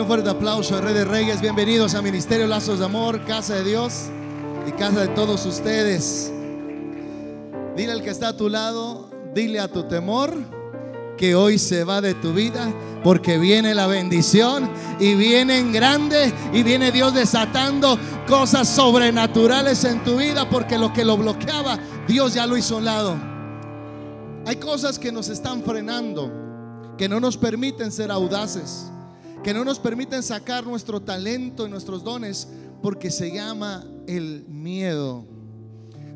[0.00, 1.40] Un fuerte aplauso a Rey de Reyes.
[1.40, 4.06] Bienvenidos a Ministerio Lazos de Amor, Casa de Dios
[4.66, 6.32] y Casa de todos ustedes.
[7.76, 10.34] Dile al que está a tu lado, dile a tu temor
[11.16, 12.74] que hoy se va de tu vida
[13.04, 14.68] porque viene la bendición
[14.98, 20.92] y viene en grande y viene Dios desatando cosas sobrenaturales en tu vida porque lo
[20.92, 23.16] que lo bloqueaba Dios ya lo hizo a un lado.
[24.44, 26.32] Hay cosas que nos están frenando,
[26.98, 28.90] que no nos permiten ser audaces
[29.44, 32.48] que no nos permiten sacar nuestro talento y nuestros dones
[32.82, 35.26] porque se llama el miedo.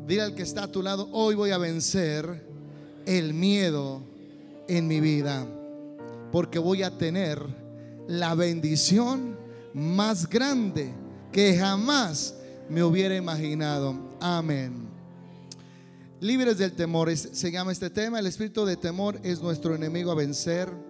[0.07, 2.43] Dile al que está a tu lado, hoy voy a vencer
[3.05, 4.01] el miedo
[4.67, 5.45] en mi vida
[6.31, 7.39] porque voy a tener
[8.07, 9.37] la bendición
[9.75, 10.91] más grande
[11.31, 12.33] que jamás
[12.67, 13.95] me hubiera imaginado.
[14.19, 14.87] Amén.
[16.19, 18.17] Libres del temor, se llama este tema.
[18.17, 20.88] El espíritu de temor es nuestro enemigo a vencer.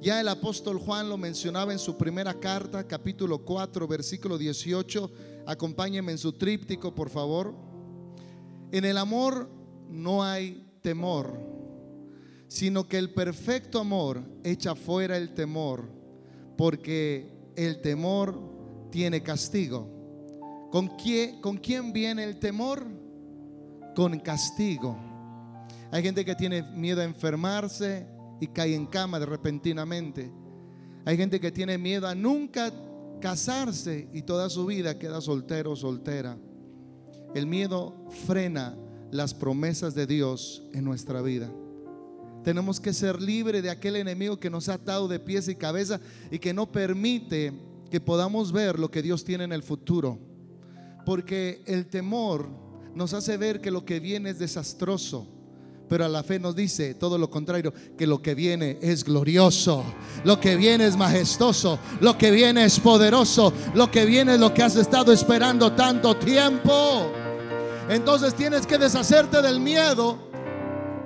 [0.00, 5.10] Ya el apóstol Juan lo mencionaba en su primera carta, capítulo 4, versículo 18.
[5.44, 7.52] Acompáñenme en su tríptico, por favor.
[8.70, 9.50] En el amor
[9.88, 11.40] no hay temor,
[12.46, 15.90] sino que el perfecto amor echa fuera el temor,
[16.56, 18.38] porque el temor
[18.92, 20.68] tiene castigo.
[20.70, 22.86] ¿Con quién, ¿Con quién viene el temor?
[23.96, 24.96] Con castigo.
[25.90, 28.06] Hay gente que tiene miedo a enfermarse,
[28.40, 30.32] y cae en cama de repentinamente.
[31.04, 32.72] Hay gente que tiene miedo a nunca
[33.20, 36.38] casarse y toda su vida queda soltero o soltera.
[37.34, 38.76] El miedo frena
[39.10, 41.50] las promesas de Dios en nuestra vida.
[42.44, 46.00] Tenemos que ser libres de aquel enemigo que nos ha atado de pies y cabeza
[46.30, 47.52] y que no permite
[47.90, 50.18] que podamos ver lo que Dios tiene en el futuro.
[51.04, 52.48] Porque el temor
[52.94, 55.37] nos hace ver que lo que viene es desastroso
[55.88, 59.84] pero a la fe nos dice todo lo contrario, que lo que viene es glorioso,
[60.24, 64.52] lo que viene es majestuoso, lo que viene es poderoso, lo que viene es lo
[64.52, 67.10] que has estado esperando tanto tiempo.
[67.88, 70.18] Entonces tienes que deshacerte del miedo.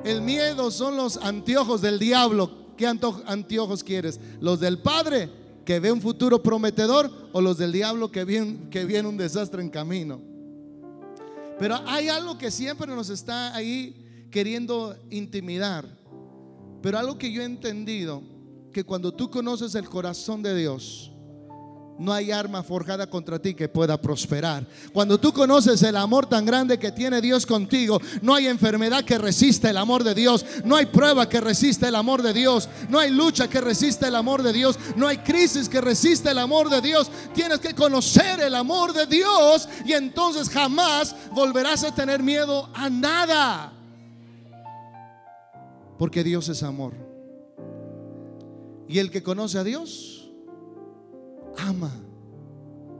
[0.04, 2.50] El miedo son los anteojos del diablo.
[2.76, 4.18] ¿Qué anteojos quieres?
[4.40, 5.30] ¿Los del Padre
[5.64, 9.62] que ve un futuro prometedor o los del diablo que viene, que viene un desastre
[9.62, 10.20] en camino?
[11.58, 14.01] Pero hay algo que siempre nos está ahí
[14.32, 15.86] queriendo intimidar.
[16.82, 18.22] Pero algo que yo he entendido,
[18.72, 21.12] que cuando tú conoces el corazón de Dios,
[21.98, 24.66] no hay arma forjada contra ti que pueda prosperar.
[24.92, 29.18] Cuando tú conoces el amor tan grande que tiene Dios contigo, no hay enfermedad que
[29.18, 32.98] resista el amor de Dios, no hay prueba que resista el amor de Dios, no
[32.98, 36.70] hay lucha que resista el amor de Dios, no hay crisis que resista el amor
[36.70, 37.10] de Dios.
[37.34, 42.88] Tienes que conocer el amor de Dios y entonces jamás volverás a tener miedo a
[42.88, 43.81] nada.
[46.02, 46.94] Porque Dios es amor.
[48.88, 50.28] Y el que conoce a Dios,
[51.56, 51.92] ama.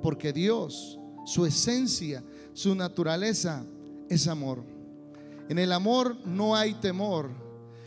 [0.01, 3.67] Porque Dios, su esencia, su naturaleza
[4.09, 4.63] es amor.
[5.49, 7.31] En el amor no hay temor,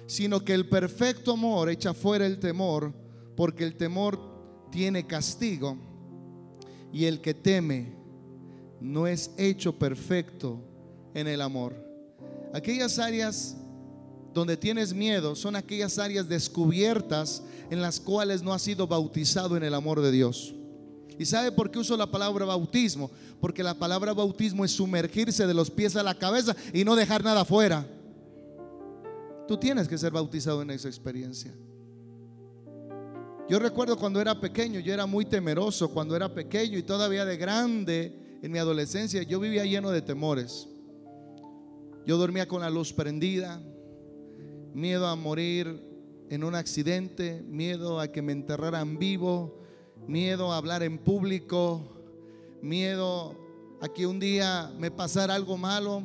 [0.06, 2.94] sino que el perfecto amor echa fuera el temor,
[3.38, 4.20] porque el temor
[4.70, 5.78] tiene castigo.
[6.92, 7.96] Y el que teme
[8.82, 10.60] no es hecho perfecto
[11.14, 11.74] en el amor.
[12.54, 13.56] Aquellas áreas
[14.36, 19.64] donde tienes miedo son aquellas áreas descubiertas en las cuales no has sido bautizado en
[19.64, 20.54] el amor de Dios.
[21.18, 23.10] ¿Y sabe por qué uso la palabra bautismo?
[23.40, 27.24] Porque la palabra bautismo es sumergirse de los pies a la cabeza y no dejar
[27.24, 27.88] nada afuera.
[29.48, 31.54] Tú tienes que ser bautizado en esa experiencia.
[33.48, 37.38] Yo recuerdo cuando era pequeño, yo era muy temeroso cuando era pequeño y todavía de
[37.38, 40.68] grande en mi adolescencia, yo vivía lleno de temores.
[42.06, 43.62] Yo dormía con la luz prendida,
[44.76, 45.82] miedo a morir
[46.30, 49.58] en un accidente, miedo a que me enterraran vivo,
[50.06, 51.82] miedo a hablar en público,
[52.62, 53.38] miedo
[53.82, 56.04] a que un día me pasara algo malo.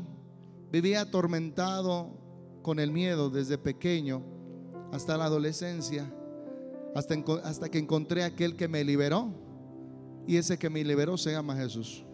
[0.70, 2.10] Vivía atormentado
[2.62, 4.22] con el miedo desde pequeño
[4.92, 6.08] hasta la adolescencia,
[6.94, 9.34] hasta, hasta que encontré aquel que me liberó.
[10.28, 12.04] Y ese que me liberó se llama Jesús.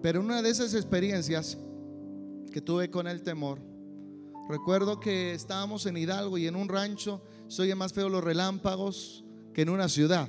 [0.00, 1.58] Pero una de esas experiencias
[2.50, 3.67] que tuve con el temor,
[4.48, 9.22] Recuerdo que estábamos en Hidalgo y en un rancho se oye más feo los relámpagos
[9.52, 10.26] que en una ciudad.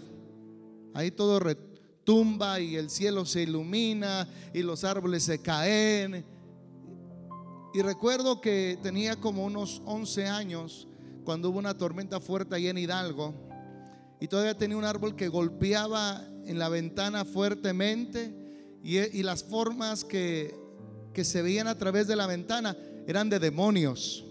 [0.94, 6.25] Ahí todo retumba y el cielo se ilumina y los árboles se caen.
[7.74, 10.89] Y recuerdo que tenía como unos 11 años
[11.24, 13.33] cuando hubo una tormenta fuerte ahí en Hidalgo
[14.19, 18.36] y todavía tenía un árbol que golpeaba en la ventana fuertemente
[18.83, 20.60] y, y las formas que,
[21.13, 22.75] que se veían a través de la ventana
[23.09, 24.23] eran de demonios.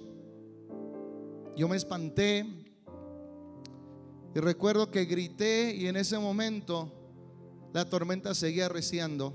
[1.56, 2.46] Yo me espanté
[4.36, 6.92] Y recuerdo que grité y en ese momento
[7.72, 9.34] la tormenta seguía arreciando.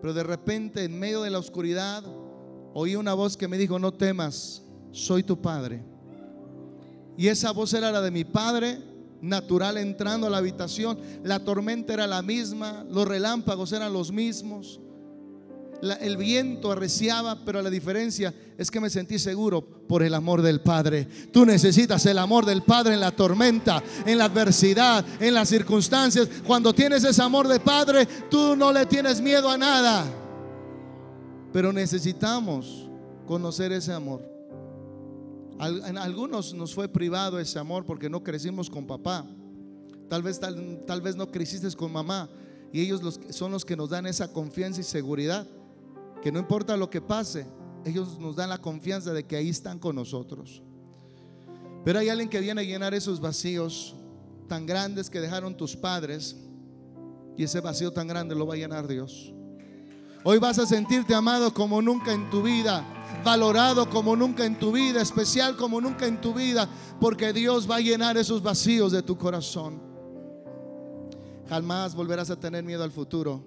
[0.00, 2.02] Pero de repente, en medio de la oscuridad,
[2.74, 5.84] oí una voz que me dijo, no temas, soy tu padre.
[7.16, 8.78] Y esa voz era la de mi padre
[9.20, 10.98] natural entrando a la habitación.
[11.22, 14.80] La tormenta era la misma, los relámpagos eran los mismos
[15.82, 20.60] el viento arreciaba, pero la diferencia es que me sentí seguro por el amor del
[20.60, 21.06] Padre.
[21.32, 26.28] Tú necesitas el amor del Padre en la tormenta, en la adversidad, en las circunstancias.
[26.46, 30.04] Cuando tienes ese amor de Padre, tú no le tienes miedo a nada.
[31.52, 32.88] Pero necesitamos
[33.26, 34.22] conocer ese amor.
[35.86, 39.26] En algunos nos fue privado ese amor porque no crecimos con papá.
[40.08, 42.28] Tal vez, tal, tal vez no creciste con mamá.
[42.72, 45.46] Y ellos los, son los que nos dan esa confianza y seguridad
[46.22, 47.46] que no importa lo que pase,
[47.84, 50.62] ellos nos dan la confianza de que ahí están con nosotros.
[51.84, 53.94] Pero hay alguien que viene a llenar esos vacíos
[54.48, 56.36] tan grandes que dejaron tus padres
[57.36, 59.32] y ese vacío tan grande lo va a llenar Dios.
[60.22, 62.84] Hoy vas a sentirte amado como nunca en tu vida,
[63.24, 66.68] valorado como nunca en tu vida, especial como nunca en tu vida,
[67.00, 69.80] porque Dios va a llenar esos vacíos de tu corazón.
[71.48, 73.42] Jamás volverás a tener miedo al futuro,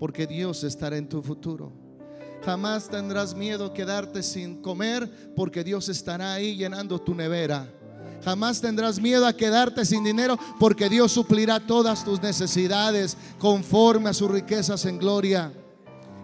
[0.00, 1.85] porque Dios estará en tu futuro.
[2.44, 7.68] Jamás tendrás miedo quedarte sin comer porque Dios estará ahí llenando tu nevera.
[8.24, 14.14] Jamás tendrás miedo a quedarte sin dinero porque Dios suplirá todas tus necesidades conforme a
[14.14, 15.52] sus riquezas en gloria.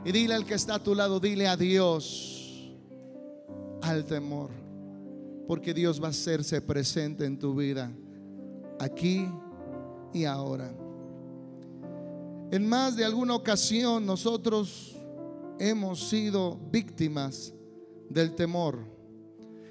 [0.05, 2.73] Y dile al que está a tu lado, dile a Dios
[3.83, 4.51] al temor.
[5.47, 7.93] Porque Dios va a hacerse presente en tu vida,
[8.81, 9.29] aquí
[10.13, 10.73] y ahora.
[12.51, 14.92] En más de alguna ocasión nosotros
[15.59, 17.53] hemos sido víctimas
[18.09, 18.79] del temor.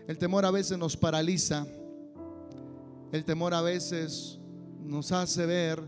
[0.08, 1.66] El temor a veces nos paraliza.
[3.12, 4.40] El temor a veces
[4.84, 5.82] nos hace ver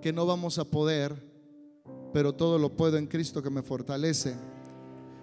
[0.00, 1.14] que no vamos a poder,
[2.12, 4.34] pero todo lo puedo en Cristo que me fortalece.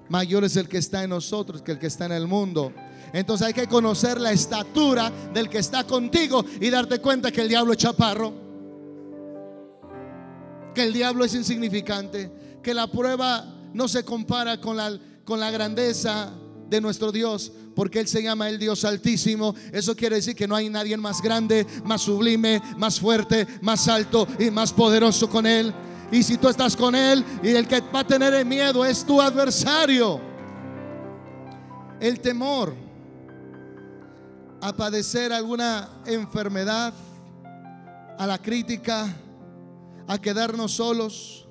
[0.10, 2.74] Mayor es el que está en nosotros que el que está en el mundo.
[3.13, 7.50] Entonces hay que conocer la estatura del que está contigo y darte cuenta que el
[7.50, 8.33] diablo es chaparro,
[10.74, 12.31] que el diablo es insignificante,
[12.63, 16.33] que la prueba no se compara con la, con la grandeza
[16.69, 19.56] de nuestro Dios, porque Él se llama el Dios altísimo.
[19.71, 24.27] Eso quiere decir que no hay nadie más grande, más sublime, más fuerte, más alto
[24.38, 25.74] y más poderoso con Él.
[26.12, 29.06] Y si tú estás con Él y el que va a tener el miedo es
[29.06, 30.22] tu adversario.
[32.00, 32.74] El temor
[34.62, 36.94] a padecer alguna enfermedad,
[38.18, 39.07] a la crítica,
[40.07, 41.48] a quedarnos solos,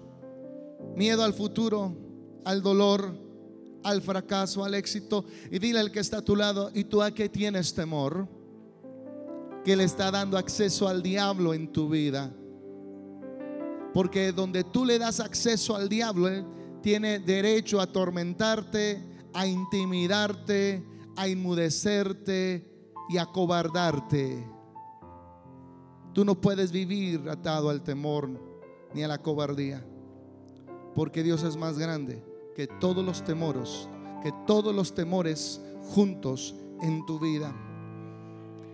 [0.95, 2.08] miedo al futuro
[2.49, 3.15] al dolor,
[3.85, 5.27] al fracaso, al éxito.
[5.51, 8.27] Y dile al que está a tu lado, ¿y tú a qué tienes temor?
[9.67, 12.35] Que le está dando acceso al diablo en tu vida.
[13.93, 16.47] Porque donde tú le das acceso al diablo, él
[16.81, 20.83] tiene derecho a atormentarte, a intimidarte,
[21.17, 22.67] a inmudecerte
[23.11, 24.43] y a cobardarte.
[26.15, 28.31] Tú no puedes vivir atado al temor
[28.95, 29.87] ni a la cobardía,
[30.95, 32.28] porque Dios es más grande
[32.59, 33.89] que todos los temores,
[34.21, 35.61] que todos los temores
[35.95, 37.55] juntos en tu vida.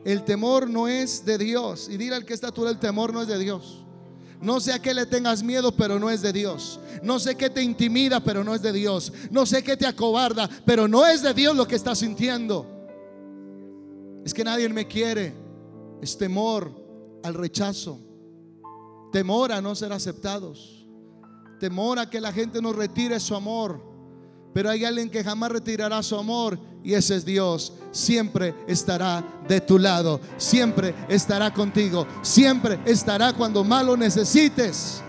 [0.07, 1.91] El temor no es de Dios.
[1.91, 3.85] Y dile al que está tú, el temor no es de Dios.
[4.41, 6.81] No sé a qué le tengas miedo, pero no es de Dios.
[7.03, 9.13] No sé qué te intimida, pero no es de Dios.
[9.31, 12.67] No sé qué te acobarda, pero no es de Dios lo que estás sintiendo.
[14.25, 15.35] Es que nadie me quiere.
[16.01, 16.71] Es temor
[17.23, 17.99] al rechazo.
[19.13, 20.84] Temor a no ser aceptados
[21.59, 23.81] temor a que la gente nos retire su amor.
[24.53, 27.73] Pero hay alguien que jamás retirará su amor y ese es Dios.
[27.91, 35.03] Siempre estará de tu lado, siempre estará contigo, siempre estará cuando más lo necesites.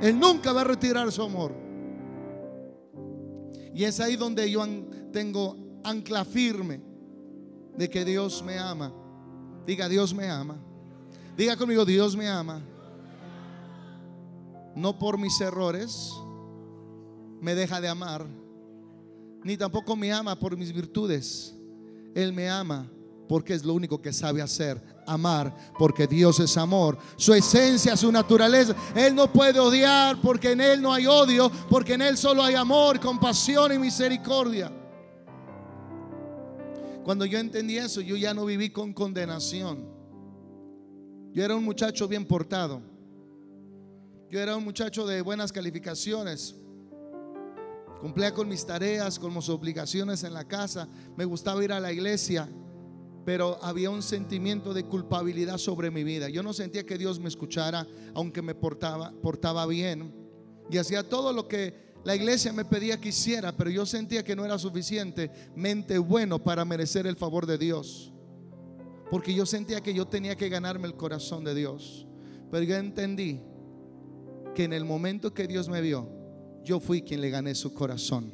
[0.00, 1.52] Él nunca va a retirar su amor.
[3.74, 4.64] Y es ahí donde yo
[5.12, 6.80] tengo ancla firme
[7.76, 8.92] de que Dios me ama.
[9.66, 10.56] Diga, Dios me ama.
[11.36, 12.62] Diga conmigo, Dios me ama
[14.76, 16.12] no por mis errores
[17.40, 18.26] me deja de amar,
[19.42, 21.54] ni tampoco me ama por mis virtudes.
[22.14, 22.90] Él me ama
[23.28, 26.98] porque es lo único que sabe hacer, amar, porque Dios es amor.
[27.16, 28.74] Su esencia, su naturaleza.
[28.94, 32.54] Él no puede odiar porque en Él no hay odio, porque en Él solo hay
[32.54, 34.70] amor, compasión y misericordia.
[37.02, 39.86] Cuando yo entendí eso, yo ya no viví con condenación.
[41.32, 42.95] Yo era un muchacho bien portado
[44.30, 46.54] yo era un muchacho de buenas calificaciones.
[48.00, 50.88] Cumplía con mis tareas, con mis obligaciones en la casa.
[51.16, 52.48] Me gustaba ir a la iglesia.
[53.24, 56.28] pero había un sentimiento de culpabilidad sobre mi vida.
[56.28, 60.14] Yo no sentía que Dios me escuchara, aunque me portaba, bien
[60.70, 64.36] y hacía todo lo que la iglesia me pedía que hiciera, pero yo sentía que
[64.36, 68.12] no era suficientemente bueno para merecer el favor de Dios.
[69.10, 72.06] Porque yo sentía que yo tenía que ganarme el corazón de Dios.
[72.50, 73.40] Pero yo entendí
[74.56, 76.08] que en el momento que Dios me vio,
[76.64, 78.32] yo fui quien le gané su corazón.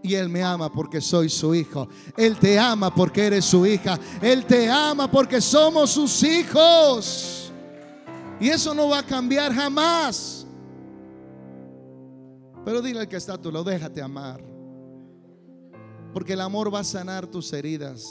[0.00, 1.88] Y Él me ama porque soy su hijo.
[2.16, 3.98] Él te ama porque eres su hija.
[4.22, 7.52] Él te ama porque somos sus hijos.
[8.38, 10.46] Y eso no va a cambiar jamás.
[12.64, 14.40] Pero dile al que está a tu lado, déjate amar.
[16.12, 18.04] Porque el amor va a sanar tus heridas,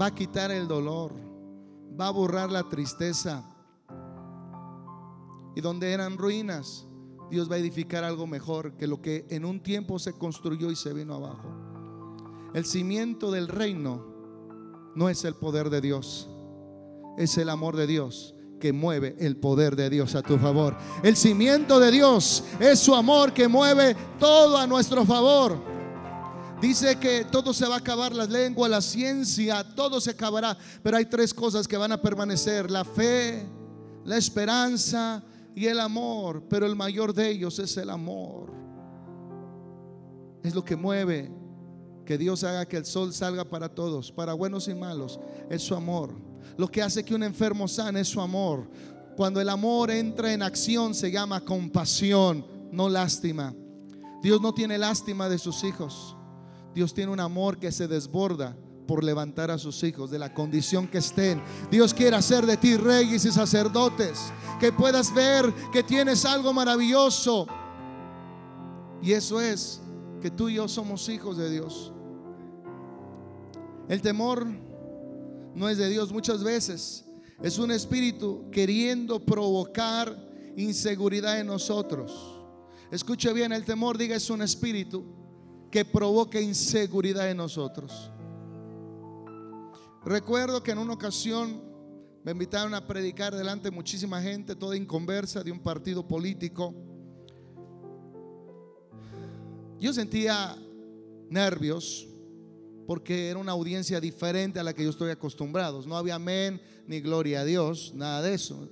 [0.00, 1.14] va a quitar el dolor,
[1.98, 3.44] va a borrar la tristeza.
[5.54, 6.86] Y donde eran ruinas,
[7.30, 10.76] Dios va a edificar algo mejor que lo que en un tiempo se construyó y
[10.76, 11.48] se vino abajo.
[12.54, 14.04] El cimiento del reino
[14.94, 16.28] no es el poder de Dios,
[17.16, 20.76] es el amor de Dios que mueve el poder de Dios a tu favor.
[21.02, 25.58] El cimiento de Dios es su amor que mueve todo a nuestro favor.
[26.60, 30.56] Dice que todo se va a acabar, la lengua, la ciencia, todo se acabará.
[30.80, 32.70] Pero hay tres cosas que van a permanecer.
[32.70, 33.44] La fe,
[34.04, 36.44] la esperanza y el amor.
[36.48, 38.52] Pero el mayor de ellos es el amor.
[40.42, 41.30] Es lo que mueve
[42.04, 45.20] que Dios haga que el sol salga para todos, para buenos y malos.
[45.48, 46.14] Es su amor.
[46.56, 48.68] Lo que hace que un enfermo sane es su amor.
[49.16, 53.54] Cuando el amor entra en acción se llama compasión, no lástima.
[54.22, 56.16] Dios no tiene lástima de sus hijos.
[56.74, 60.86] Dios tiene un amor que se desborda por levantar a sus hijos de la condición
[60.88, 61.42] que estén.
[61.70, 67.46] Dios quiere hacer de ti reyes y sacerdotes, que puedas ver que tienes algo maravilloso.
[69.02, 69.80] Y eso es
[70.20, 71.92] que tú y yo somos hijos de Dios.
[73.88, 74.46] El temor
[75.54, 77.04] no es de Dios muchas veces.
[77.42, 80.16] Es un espíritu queriendo provocar
[80.56, 82.38] inseguridad en nosotros.
[82.90, 85.04] Escuche bien, el temor, diga, es un espíritu
[85.70, 88.12] que provoca inseguridad en nosotros.
[90.04, 91.62] Recuerdo que en una ocasión
[92.24, 96.74] me invitaron a predicar delante de muchísima gente, toda inconversa de un partido político.
[99.78, 100.56] Yo sentía
[101.28, 102.08] nervios,
[102.86, 105.82] porque era una audiencia diferente a la que yo estoy acostumbrado.
[105.86, 108.68] No había amén ni gloria a Dios, nada de eso.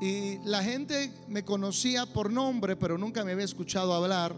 [0.00, 4.36] Y la gente me conocía por nombre, pero nunca me había escuchado hablar.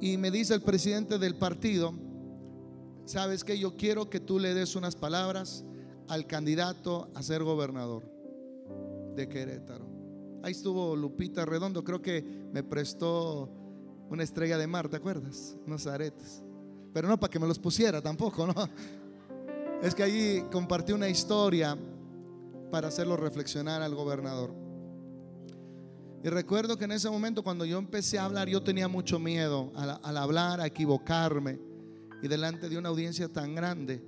[0.00, 1.94] Y me dice el presidente del partido,
[3.10, 5.64] sabes que yo quiero que tú le des unas palabras
[6.08, 8.04] al candidato a ser gobernador
[9.16, 9.88] de Querétaro.
[10.42, 13.50] Ahí estuvo Lupita Redondo, creo que me prestó
[14.08, 15.56] una estrella de mar, ¿te acuerdas?
[15.66, 16.42] Unos aretes.
[16.92, 18.54] Pero no para que me los pusiera tampoco, ¿no?
[19.82, 21.76] Es que allí compartí una historia
[22.70, 24.54] para hacerlo reflexionar al gobernador.
[26.22, 29.72] Y recuerdo que en ese momento cuando yo empecé a hablar, yo tenía mucho miedo
[29.74, 31.69] al, al hablar, a equivocarme
[32.22, 34.02] y delante de una audiencia tan grande,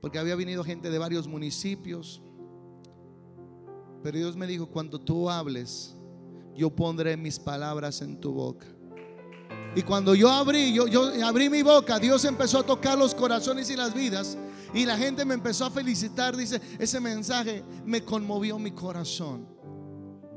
[0.00, 2.22] porque había venido gente de varios municipios.
[4.02, 5.96] Pero Dios me dijo, cuando tú hables,
[6.54, 8.66] yo pondré mis palabras en tu boca.
[9.74, 13.70] Y cuando yo abrí, yo, yo abrí mi boca, Dios empezó a tocar los corazones
[13.70, 14.36] y las vidas.
[14.74, 16.36] Y la gente me empezó a felicitar.
[16.36, 19.46] Dice, ese mensaje me conmovió mi corazón.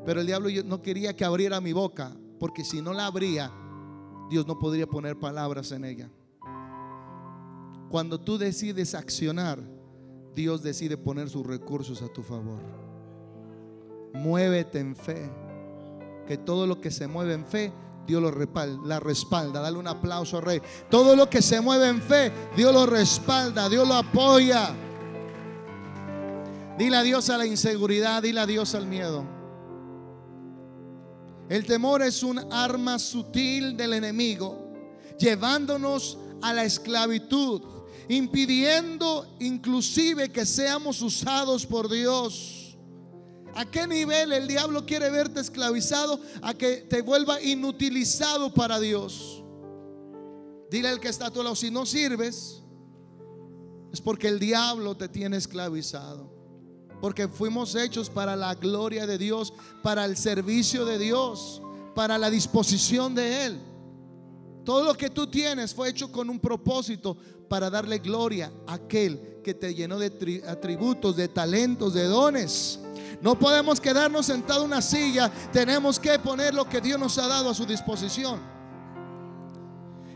[0.06, 3.52] Pero el diablo no quería que abriera mi boca, porque si no la abría,
[4.30, 6.10] Dios no podría poner palabras en ella.
[7.89, 9.60] Cuando tú decides accionar,
[10.34, 12.60] Dios decide poner sus recursos a tu favor.
[14.13, 15.30] Muévete en fe
[16.27, 17.72] que todo lo que se mueve en fe,
[18.08, 19.62] Dios lo respalda.
[19.62, 20.62] Dale un aplauso, Rey.
[20.89, 24.75] Todo lo que se mueve en fe, Dios lo respalda, Dios lo apoya.
[26.77, 29.24] Dile adiós a la inseguridad, dile adiós al miedo.
[31.48, 34.74] El temor es un arma sutil del enemigo,
[35.18, 37.62] llevándonos a la esclavitud,
[38.10, 42.78] impidiendo inclusive que seamos usados por Dios.
[43.56, 46.20] ¿A qué nivel el diablo quiere verte esclavizado?
[46.42, 49.44] A que te vuelva inutilizado para Dios.
[50.70, 52.62] Dile al que está a tu lado, si no sirves,
[53.94, 56.30] es porque el diablo te tiene esclavizado.
[57.00, 61.62] Porque fuimos hechos para la gloria de Dios, para el servicio de Dios,
[61.94, 63.60] para la disposición de Él.
[64.66, 67.16] Todo lo que tú tienes fue hecho con un propósito
[67.48, 72.80] para darle gloria a aquel que te llenó de atributos, de talentos, de dones.
[73.22, 75.32] No podemos quedarnos sentados en una silla.
[75.54, 78.56] Tenemos que poner lo que Dios nos ha dado a su disposición.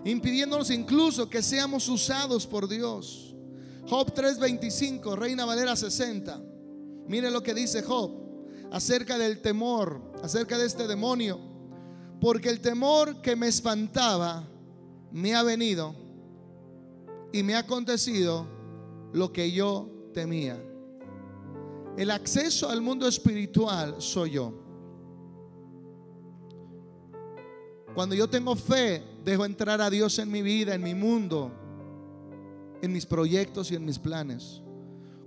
[0.06, 3.36] impidiéndonos incluso que seamos usados por Dios.
[3.88, 6.42] Job 3:25, Reina Valera 60.
[7.08, 8.12] Mire lo que dice Job
[8.72, 11.49] acerca del temor, acerca de este demonio.
[12.20, 14.48] Porque el temor que me espantaba
[15.12, 15.96] me ha venido
[17.32, 18.46] y me ha acontecido
[19.14, 20.62] lo que yo temía.
[21.98, 24.54] El acceso al mundo espiritual soy yo.
[27.94, 31.52] Cuando yo tengo fe, dejo entrar a Dios en mi vida, en mi mundo,
[32.82, 34.62] en mis proyectos y en mis planes.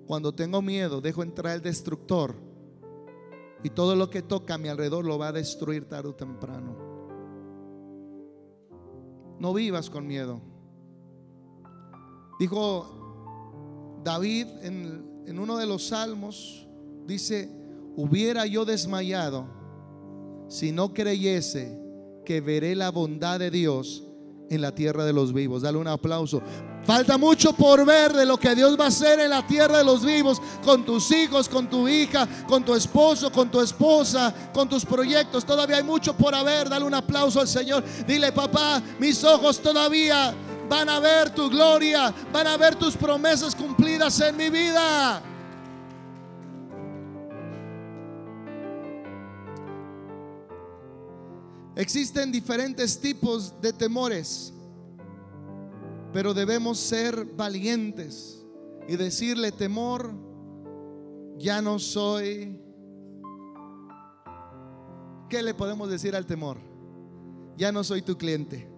[0.06, 2.34] Cuando tengo miedo, dejo entrar el destructor.
[3.62, 6.81] Y todo lo que toca a mi alrededor lo va a destruir tarde o temprano.
[9.42, 10.40] No vivas con miedo.
[12.38, 16.68] Dijo David en, en uno de los salmos,
[17.08, 17.50] dice,
[17.96, 19.48] hubiera yo desmayado
[20.46, 21.76] si no creyese
[22.24, 24.04] que veré la bondad de Dios
[24.54, 25.62] en la tierra de los vivos.
[25.62, 26.42] Dale un aplauso.
[26.84, 29.84] Falta mucho por ver de lo que Dios va a hacer en la tierra de
[29.84, 34.68] los vivos, con tus hijos, con tu hija, con tu esposo, con tu esposa, con
[34.68, 35.44] tus proyectos.
[35.44, 36.68] Todavía hay mucho por haber.
[36.68, 37.82] Dale un aplauso al Señor.
[38.06, 40.34] Dile, papá, mis ojos todavía
[40.68, 45.22] van a ver tu gloria, van a ver tus promesas cumplidas en mi vida.
[51.74, 54.52] Existen diferentes tipos de temores,
[56.12, 58.44] pero debemos ser valientes
[58.86, 60.12] y decirle, temor,
[61.38, 62.60] ya no soy...
[65.30, 66.58] ¿Qué le podemos decir al temor?
[67.56, 68.68] Ya no soy tu cliente.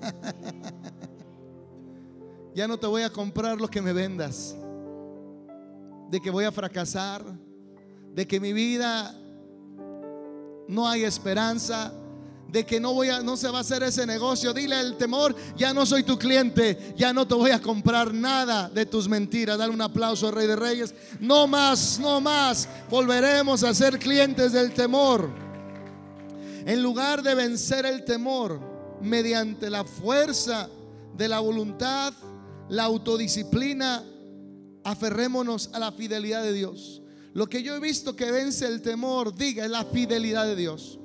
[2.54, 4.56] ya no te voy a comprar lo que me vendas.
[6.08, 7.22] De que voy a fracasar.
[8.14, 9.14] De que mi vida
[10.68, 11.92] no hay esperanza
[12.50, 14.52] de que no voy a no se va a hacer ese negocio.
[14.52, 18.68] Dile al temor, ya no soy tu cliente, ya no te voy a comprar nada
[18.68, 19.58] de tus mentiras.
[19.58, 20.94] Dale un aplauso al Rey de Reyes.
[21.20, 22.68] No más, no más.
[22.88, 25.30] Volveremos a ser clientes del temor.
[26.66, 28.60] En lugar de vencer el temor
[29.00, 30.68] mediante la fuerza
[31.16, 32.12] de la voluntad,
[32.68, 34.04] la autodisciplina,
[34.84, 37.02] aferrémonos a la fidelidad de Dios.
[37.32, 40.99] Lo que yo he visto que vence el temor, diga, es la fidelidad de Dios.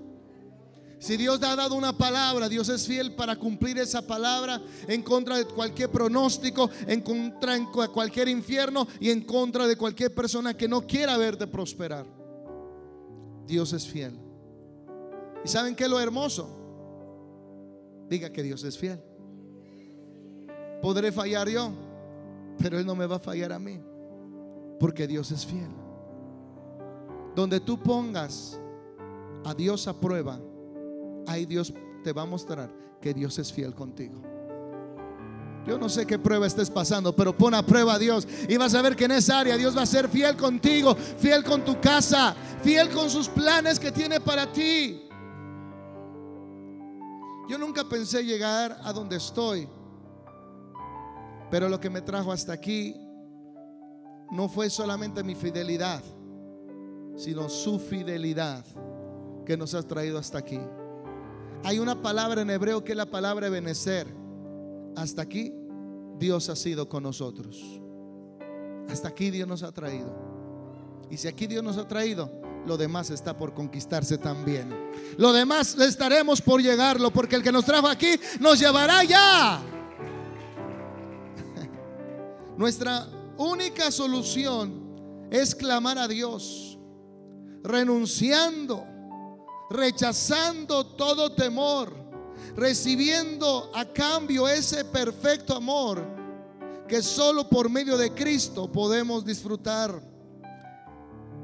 [0.97, 5.37] Si Dios ha dado una palabra, Dios es fiel para cumplir esa palabra en contra
[5.37, 10.67] de cualquier pronóstico, en contra de cualquier infierno y en contra de cualquier persona que
[10.67, 12.05] no quiera verte prosperar.
[13.45, 14.17] Dios es fiel.
[15.43, 16.49] ¿Y saben qué es lo hermoso?
[18.09, 18.99] Diga que Dios es fiel.
[20.81, 21.71] Podré fallar yo,
[22.57, 23.79] pero Él no me va a fallar a mí,
[24.79, 25.69] porque Dios es fiel.
[27.35, 28.59] Donde tú pongas
[29.43, 30.39] a Dios a prueba,
[31.27, 34.21] ahí Dios te va a mostrar que Dios es fiel contigo.
[35.65, 38.75] Yo no sé qué prueba estés pasando, pero pon a prueba a Dios y vas
[38.75, 41.81] a ver que en esa área Dios va a ser fiel contigo, fiel con tu
[41.81, 45.01] casa, fiel con sus planes que tiene para ti.
[47.49, 49.67] Yo nunca pensé llegar a donde estoy,
[51.49, 52.95] pero lo que me trajo hasta aquí
[54.31, 56.03] no fue solamente mi fidelidad,
[57.15, 58.63] sino su fidelidad
[59.45, 60.59] que nos ha traído hasta aquí.
[61.65, 64.05] Hay una palabra en hebreo que es la palabra benecer.
[64.95, 65.51] Hasta aquí
[66.19, 67.59] Dios ha sido con nosotros.
[68.87, 70.15] Hasta aquí Dios nos ha traído.
[71.09, 72.31] Y si aquí Dios nos ha traído,
[72.67, 74.69] lo demás está por conquistarse también.
[75.17, 79.59] Lo demás estaremos por llegarlo, porque el que nos trajo aquí nos llevará ya.
[82.57, 83.07] Nuestra
[83.39, 86.77] única solución es clamar a Dios,
[87.63, 88.85] renunciando
[89.69, 91.93] rechazando todo temor,
[92.55, 96.15] recibiendo a cambio ese perfecto amor
[96.87, 100.01] que solo por medio de Cristo podemos disfrutar.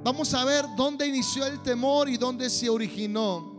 [0.03, 3.51] Vamos a ver dónde inició el temor y dónde se originó.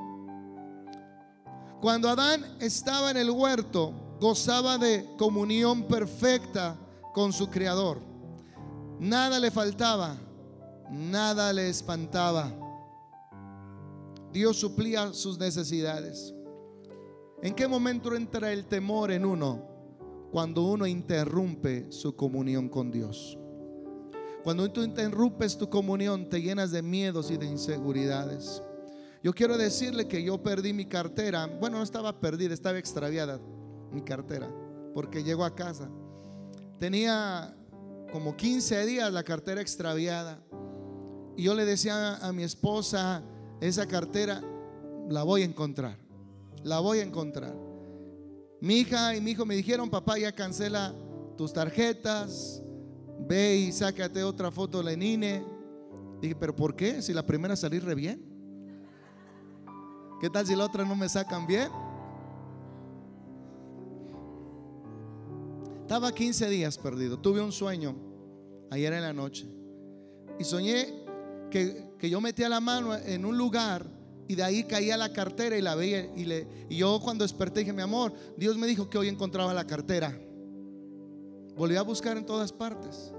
[1.80, 6.76] Cuando Adán estaba en el huerto, gozaba de comunión perfecta
[7.12, 8.00] con su Creador.
[9.00, 10.16] Nada le faltaba,
[10.90, 12.61] nada le espantaba.
[14.32, 16.34] Dios suplía sus necesidades.
[17.42, 19.68] ¿En qué momento entra el temor en uno?
[20.30, 23.36] Cuando uno interrumpe su comunión con Dios.
[24.42, 28.62] Cuando tú interrumpes tu comunión, te llenas de miedos y de inseguridades.
[29.22, 31.46] Yo quiero decirle que yo perdí mi cartera.
[31.46, 33.40] Bueno, no estaba perdida, estaba extraviada
[33.92, 34.52] mi cartera,
[34.94, 35.90] porque llegó a casa.
[36.78, 37.54] Tenía
[38.10, 40.42] como 15 días la cartera extraviada.
[41.36, 43.22] Y yo le decía a mi esposa,
[43.62, 44.42] esa cartera
[45.08, 45.96] la voy a encontrar.
[46.64, 47.54] La voy a encontrar.
[48.60, 50.92] Mi hija y mi hijo me dijeron, papá, ya cancela
[51.36, 52.60] tus tarjetas,
[53.28, 55.44] ve y sácate otra foto de Lenine.
[56.20, 57.02] Dije, pero ¿por qué?
[57.02, 58.20] Si la primera salir re bien.
[60.20, 61.68] ¿Qué tal si la otra no me sacan bien?
[65.82, 67.18] Estaba 15 días perdido.
[67.18, 67.94] Tuve un sueño
[68.70, 69.46] ayer en la noche.
[70.38, 71.04] Y soñé
[71.50, 73.86] que, que yo metía la mano en un lugar
[74.26, 76.00] y de ahí caía la cartera y la veía.
[76.16, 80.12] Y, yo cuando desperté dije, mi amor, Dios me dijo que hoy encontraba la cartera.
[81.54, 83.12] Volví a buscar en todas partes.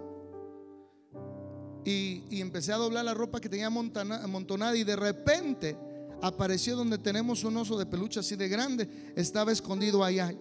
[1.86, 5.78] Y, y empecé a doblar la ropa que tenía amontonada y de repente
[6.22, 9.14] apareció donde tenemos un oso de peluche así de grande.
[9.16, 10.36] Estaba escondido allá,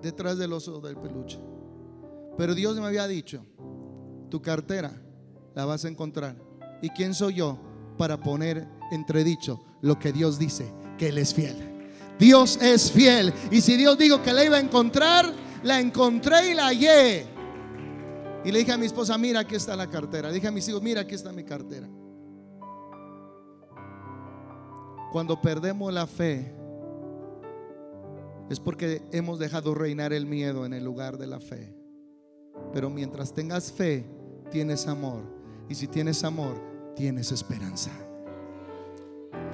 [0.00, 1.38] detrás del oso del peluche.
[2.38, 3.44] Pero Dios me había dicho,
[4.30, 4.98] tu cartera
[5.54, 6.51] la vas a encontrar.
[6.82, 7.58] ¿Y quién soy yo
[7.96, 11.56] para poner entredicho lo que Dios dice, que Él es fiel?
[12.18, 13.32] Dios es fiel.
[13.50, 17.26] Y si Dios dijo que la iba a encontrar, la encontré y la hallé.
[18.44, 20.30] Y le dije a mi esposa, mira, aquí está la cartera.
[20.30, 21.88] Dije a mis hijos, mira, aquí está mi cartera.
[25.12, 26.54] Cuando perdemos la fe,
[28.50, 31.74] es porque hemos dejado reinar el miedo en el lugar de la fe.
[32.72, 34.04] Pero mientras tengas fe,
[34.50, 35.22] tienes amor.
[35.68, 37.90] Y si tienes amor, tienes esperanza.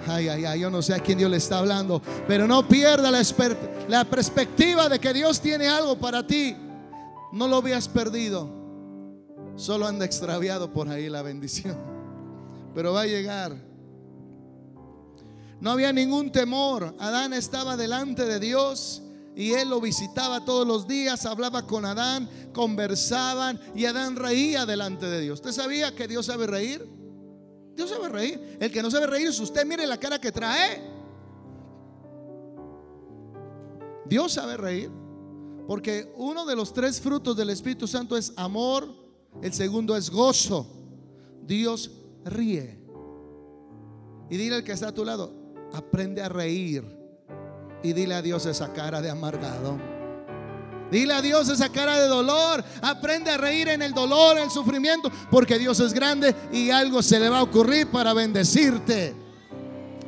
[0.07, 3.11] Ay, ay, ay, yo no sé a quién Dios le está hablando, pero no pierda
[3.11, 6.57] la, perspectiva de que Dios tiene algo para ti.
[7.33, 8.49] No lo habías perdido,
[9.57, 11.77] solo anda extraviado por ahí la bendición,
[12.75, 13.57] pero va a llegar.
[15.61, 19.03] No había ningún temor, Adán estaba delante de Dios
[19.35, 25.07] y él lo visitaba todos los días, hablaba con Adán, conversaban y Adán reía delante
[25.07, 25.41] de Dios.
[25.41, 26.98] ¿Usted sabía que Dios sabe reír?
[27.79, 28.57] Dios sabe reír.
[28.59, 29.65] El que no sabe reír es usted.
[29.65, 30.83] Mire la cara que trae.
[34.05, 34.91] Dios sabe reír.
[35.69, 38.93] Porque uno de los tres frutos del Espíritu Santo es amor.
[39.41, 40.67] El segundo es gozo.
[41.47, 41.93] Dios
[42.25, 42.85] ríe.
[44.29, 45.33] Y dile al que está a tu lado,
[45.73, 46.85] aprende a reír.
[47.85, 49.79] Y dile a Dios esa cara de amargado.
[50.91, 52.65] Dile a Dios esa cara de dolor.
[52.81, 57.03] Aprende a reír en el dolor, en el sufrimiento, porque Dios es grande y algo
[57.03, 59.15] se le va a ocurrir para bendecirte.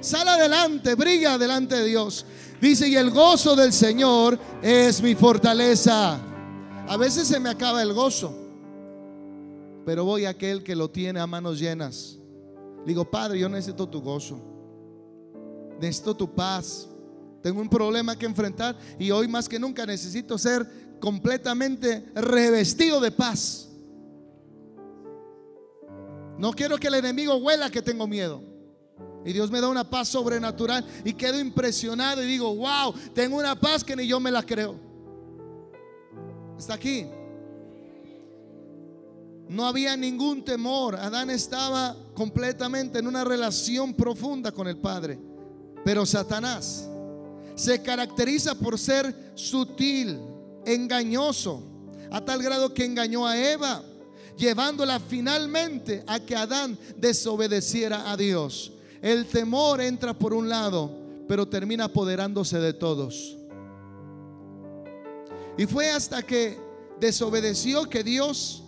[0.01, 2.25] Sal adelante, brilla delante de Dios.
[2.61, 6.19] Dice, y el gozo del Señor es mi fortaleza.
[6.89, 8.35] A veces se me acaba el gozo,
[9.85, 12.19] pero voy a aquel que lo tiene a manos llenas.
[12.85, 14.41] Digo, Padre, yo necesito tu gozo.
[15.81, 16.90] Necesito tu paz.
[17.43, 20.67] Tengo un problema que enfrentar y hoy más que nunca necesito ser
[21.01, 23.69] completamente revestido de paz.
[26.39, 28.43] No quiero que el enemigo huela que tengo miedo.
[29.25, 33.59] Y Dios me da una paz sobrenatural y quedo impresionado y digo, wow, tengo una
[33.59, 34.77] paz que ni yo me la creo.
[36.59, 37.07] Está aquí.
[39.49, 40.97] No había ningún temor.
[40.97, 45.19] Adán estaba completamente en una relación profunda con el Padre.
[45.85, 46.90] Pero Satanás
[47.55, 50.19] se caracteriza por ser sutil,
[50.65, 51.63] engañoso,
[52.11, 53.83] a tal grado que engañó a Eva,
[54.37, 58.73] llevándola finalmente a que Adán desobedeciera a Dios.
[59.03, 60.91] El temor entra por un lado,
[61.29, 63.37] pero termina apoderándose de todos.
[65.57, 66.59] Y fue hasta que
[66.99, 68.65] desobedeció que Dios,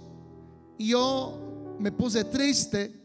[0.78, 1.38] yo
[1.78, 3.02] me puse triste,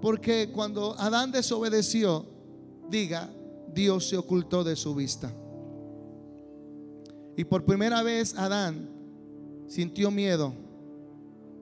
[0.00, 2.26] porque cuando Adán desobedeció,
[2.88, 3.30] diga,
[3.74, 5.32] Dios se ocultó de su vista.
[7.36, 8.90] Y por primera vez Adán
[9.66, 10.52] sintió miedo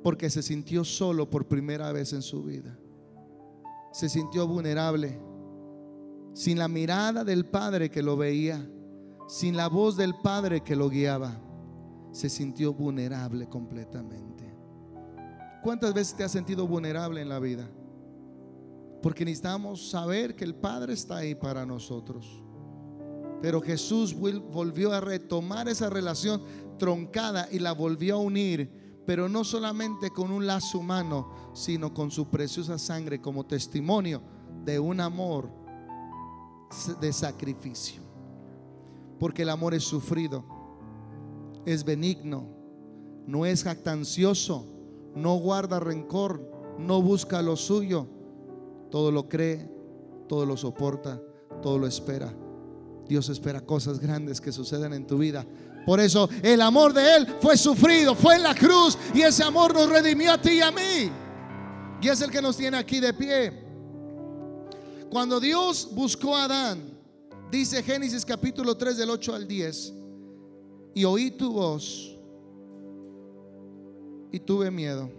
[0.02, 2.78] porque se sintió solo por primera vez en su vida.
[3.92, 5.20] Se sintió vulnerable,
[6.32, 8.68] sin la mirada del Padre que lo veía,
[9.28, 11.38] sin la voz del Padre que lo guiaba.
[12.12, 14.44] Se sintió vulnerable completamente.
[15.62, 17.68] ¿Cuántas veces te has sentido vulnerable en la vida?
[19.02, 22.42] Porque necesitamos saber que el Padre está ahí para nosotros.
[23.40, 26.42] Pero Jesús volvió a retomar esa relación
[26.78, 32.10] troncada y la volvió a unir, pero no solamente con un lazo humano, sino con
[32.10, 34.22] su preciosa sangre como testimonio
[34.64, 35.50] de un amor
[37.00, 38.02] de sacrificio.
[39.20, 40.44] Porque el amor es sufrido,
[41.64, 42.48] es benigno,
[43.26, 44.66] no es jactancioso,
[45.14, 48.17] no guarda rencor, no busca lo suyo
[48.90, 49.70] todo lo cree,
[50.28, 51.20] todo lo soporta,
[51.62, 52.34] todo lo espera.
[53.08, 55.46] Dios espera cosas grandes que sucedan en tu vida.
[55.86, 59.72] Por eso el amor de Él fue sufrido, fue en la cruz y ese amor
[59.72, 61.10] nos redimió a ti y a mí.
[62.02, 63.52] Y es el que nos tiene aquí de pie.
[65.10, 66.98] Cuando Dios buscó a Adán,
[67.50, 69.94] Dice Génesis capítulo 3 del 8 al 10.
[70.94, 72.14] Y oí tu voz
[74.30, 75.10] y tuve miedo.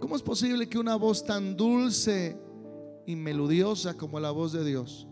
[0.00, 2.36] ¿Cómo es posible que una voz tan dulce
[3.06, 5.06] y melodiosa como la voz de Dios,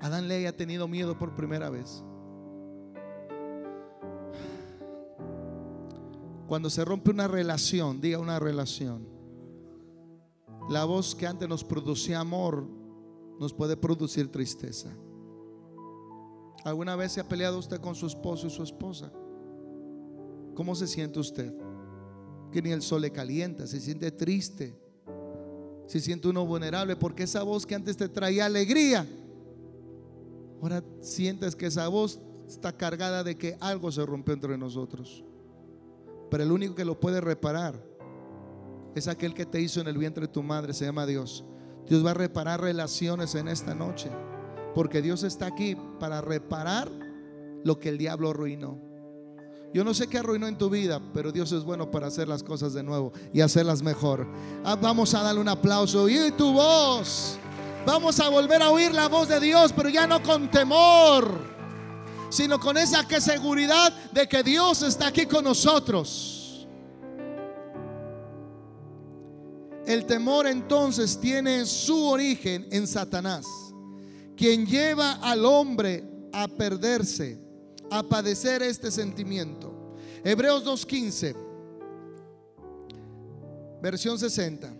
[0.00, 2.04] Adán le haya tenido miedo por primera vez?
[6.46, 9.08] Cuando se rompe una relación, diga una relación,
[10.68, 12.68] la voz que antes nos producía amor
[13.40, 14.90] nos puede producir tristeza.
[16.64, 19.10] ¿Alguna vez se ha peleado usted con su esposo y su esposa?
[20.54, 21.63] ¿Cómo se siente usted?
[22.54, 24.78] Que ni el sol le calienta, se siente triste,
[25.88, 29.04] se siente uno vulnerable porque esa voz que antes te traía alegría,
[30.62, 35.24] ahora sientes que esa voz está cargada de que algo se rompió entre nosotros.
[36.30, 37.74] Pero el único que lo puede reparar
[38.94, 41.44] es aquel que te hizo en el vientre de tu madre, se llama Dios.
[41.88, 44.10] Dios va a reparar relaciones en esta noche,
[44.76, 46.88] porque Dios está aquí para reparar
[47.64, 48.93] lo que el diablo arruinó.
[49.74, 52.44] Yo no sé qué arruinó en tu vida, pero Dios es bueno para hacer las
[52.44, 54.24] cosas de nuevo y hacerlas mejor.
[54.64, 56.08] Ah, vamos a darle un aplauso.
[56.08, 57.36] Y tu voz.
[57.84, 61.28] Vamos a volver a oír la voz de Dios, pero ya no con temor,
[62.30, 66.68] sino con esa que seguridad de que Dios está aquí con nosotros.
[69.84, 73.44] El temor entonces tiene su origen en Satanás,
[74.36, 77.43] quien lleva al hombre a perderse
[77.94, 79.72] a padecer este sentimiento.
[80.24, 81.36] Hebreos 2.15,
[83.80, 84.74] versión 60.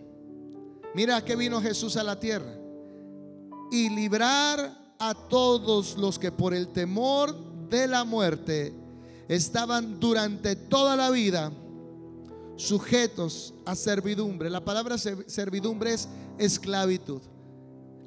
[0.93, 2.53] Mira que vino Jesús a la tierra
[3.71, 7.33] y librar a todos los que por el temor
[7.69, 8.73] de la muerte
[9.29, 11.53] estaban durante toda la vida
[12.57, 14.49] sujetos a servidumbre.
[14.49, 17.21] La palabra servidumbre es esclavitud.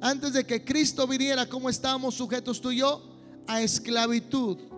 [0.01, 3.01] Antes de que Cristo viniera, ¿cómo estábamos sujetos tú y yo?
[3.47, 4.69] A esclavitud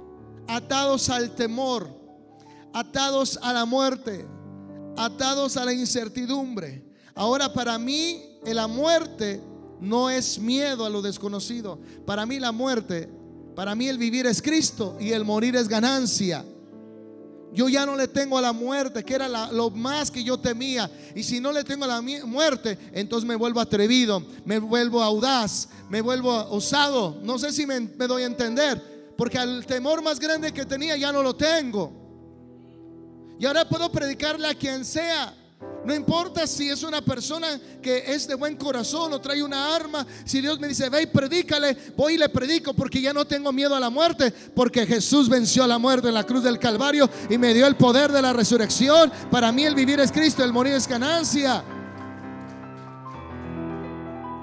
[0.51, 1.87] atados al temor,
[2.73, 4.25] atados a la muerte,
[4.97, 6.83] atados a la incertidumbre.
[7.15, 9.41] Ahora para mí la muerte
[9.79, 11.79] no es miedo a lo desconocido.
[12.05, 13.09] Para mí la muerte,
[13.55, 16.43] para mí el vivir es Cristo y el morir es ganancia.
[17.53, 20.89] Yo ya no le tengo a la muerte, que era lo más que yo temía.
[21.15, 25.69] Y si no le tengo a la muerte, entonces me vuelvo atrevido, me vuelvo audaz,
[25.89, 27.19] me vuelvo osado.
[27.23, 28.90] No sé si me, me doy a entender.
[29.21, 31.93] Porque el temor más grande que tenía ya no lo tengo.
[33.39, 35.31] Y ahora puedo predicarle a quien sea.
[35.85, 40.07] No importa si es una persona que es de buen corazón o trae una arma.
[40.25, 43.53] Si Dios me dice, ve y predícale, voy y le predico porque ya no tengo
[43.53, 44.31] miedo a la muerte.
[44.55, 47.75] Porque Jesús venció a la muerte en la cruz del Calvario y me dio el
[47.75, 49.11] poder de la resurrección.
[49.29, 51.63] Para mí el vivir es Cristo, el morir es ganancia.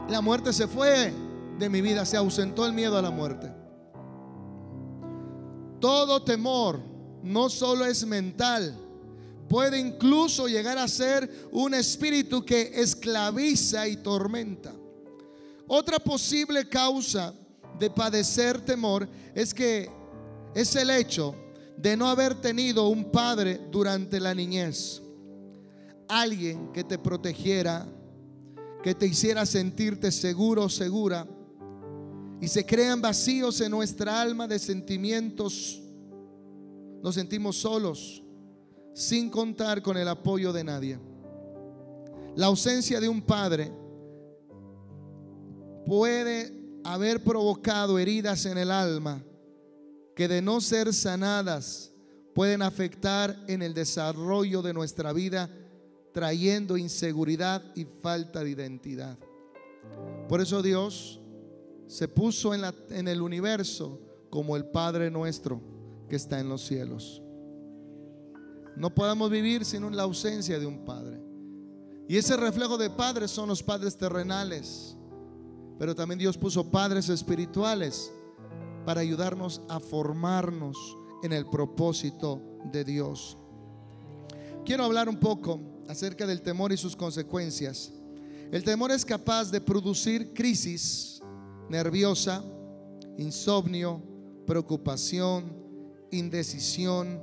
[0.09, 1.12] La muerte se fue
[1.59, 3.58] de mi vida, se ausentó el miedo a la muerte.
[5.81, 6.81] Todo temor
[7.23, 8.77] no solo es mental,
[9.49, 14.73] puede incluso llegar a ser un espíritu que esclaviza y tormenta.
[15.67, 17.35] Otra posible causa
[17.79, 19.91] de padecer temor es que
[20.55, 21.35] es el hecho
[21.77, 25.01] de no haber tenido un padre durante la niñez.
[26.09, 27.87] Alguien que te protegiera,
[28.83, 31.27] que te hiciera sentirte seguro o segura
[32.40, 35.83] y se crean vacíos en nuestra alma de sentimientos.
[37.03, 38.22] Nos sentimos solos,
[38.94, 40.98] sin contar con el apoyo de nadie.
[42.37, 43.72] La ausencia de un padre
[45.87, 46.53] puede
[46.85, 49.22] haber provocado heridas en el alma
[50.14, 51.92] que de no ser sanadas
[52.35, 55.51] pueden afectar en el desarrollo de nuestra vida,
[56.12, 59.18] trayendo inseguridad y falta de identidad.
[60.29, 61.20] Por eso Dios
[61.88, 65.61] se puso en, la, en el universo como el Padre nuestro
[66.09, 67.22] que está en los cielos.
[68.77, 71.20] No podemos vivir sin la ausencia de un Padre.
[72.09, 74.96] Y ese reflejo de padres son los padres terrenales.
[75.79, 78.11] Pero también Dios puso padres espirituales
[78.87, 80.77] para ayudarnos a formarnos
[81.22, 82.40] en el propósito
[82.72, 83.37] de Dios.
[84.64, 87.92] Quiero hablar un poco acerca del temor y sus consecuencias.
[88.51, 91.17] El temor es capaz de producir crisis
[91.68, 92.42] nerviosa,
[93.16, 94.02] insomnio,
[94.46, 95.52] preocupación,
[96.11, 97.20] indecisión,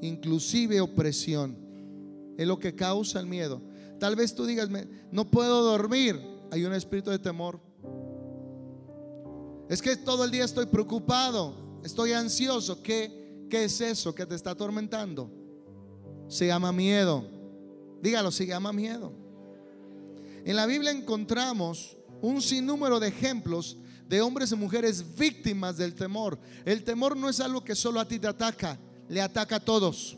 [0.00, 1.56] inclusive opresión.
[2.36, 3.60] Es lo que causa el miedo.
[3.98, 4.68] Tal vez tú digas,
[5.10, 6.20] no puedo dormir.
[6.50, 7.60] Hay un espíritu de temor.
[9.68, 12.82] Es que todo el día estoy preocupado, estoy ansioso.
[12.82, 15.30] ¿Qué, qué es eso que te está atormentando?
[16.28, 17.24] Se llama miedo.
[18.02, 19.12] Dígalo, se llama miedo.
[20.44, 23.76] En la Biblia encontramos un sinnúmero de ejemplos
[24.08, 26.38] de hombres y mujeres víctimas del temor.
[26.64, 30.16] El temor no es algo que solo a ti te ataca, le ataca a todos.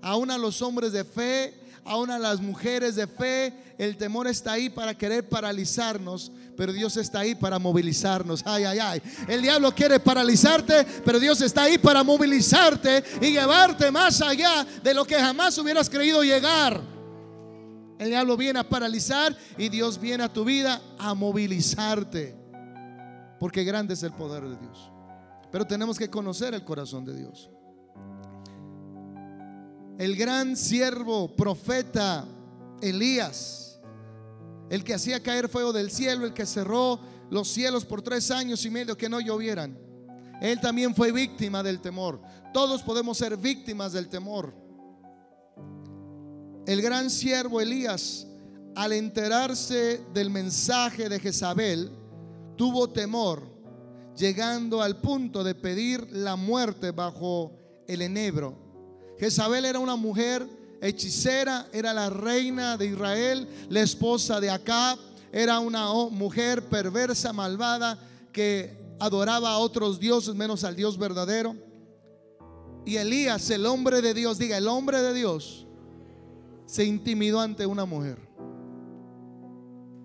[0.00, 1.54] Aún a los hombres de fe,
[1.84, 6.96] aún a las mujeres de fe, el temor está ahí para querer paralizarnos, pero Dios
[6.96, 8.42] está ahí para movilizarnos.
[8.44, 9.02] Ay, ay, ay.
[9.26, 14.94] El diablo quiere paralizarte, pero Dios está ahí para movilizarte y llevarte más allá de
[14.94, 16.97] lo que jamás hubieras creído llegar.
[17.98, 22.36] El diablo viene a paralizar y Dios viene a tu vida a movilizarte.
[23.40, 24.90] Porque grande es el poder de Dios.
[25.50, 27.50] Pero tenemos que conocer el corazón de Dios.
[29.98, 32.24] El gran siervo, profeta
[32.80, 33.80] Elías,
[34.70, 38.64] el que hacía caer fuego del cielo, el que cerró los cielos por tres años
[38.64, 39.76] y medio que no llovieran.
[40.40, 42.20] Él también fue víctima del temor.
[42.52, 44.54] Todos podemos ser víctimas del temor.
[46.68, 48.26] El gran siervo Elías,
[48.74, 51.90] al enterarse del mensaje de Jezabel,
[52.56, 53.42] tuvo temor,
[54.14, 57.52] llegando al punto de pedir la muerte bajo
[57.86, 58.54] el enebro.
[59.18, 60.46] Jezabel era una mujer
[60.82, 64.98] hechicera, era la reina de Israel, la esposa de Acab,
[65.32, 67.98] era una mujer perversa, malvada,
[68.30, 71.56] que adoraba a otros dioses menos al Dios verdadero.
[72.84, 75.64] Y Elías, el hombre de Dios, diga, el hombre de Dios,
[76.68, 78.18] se intimidó ante una mujer.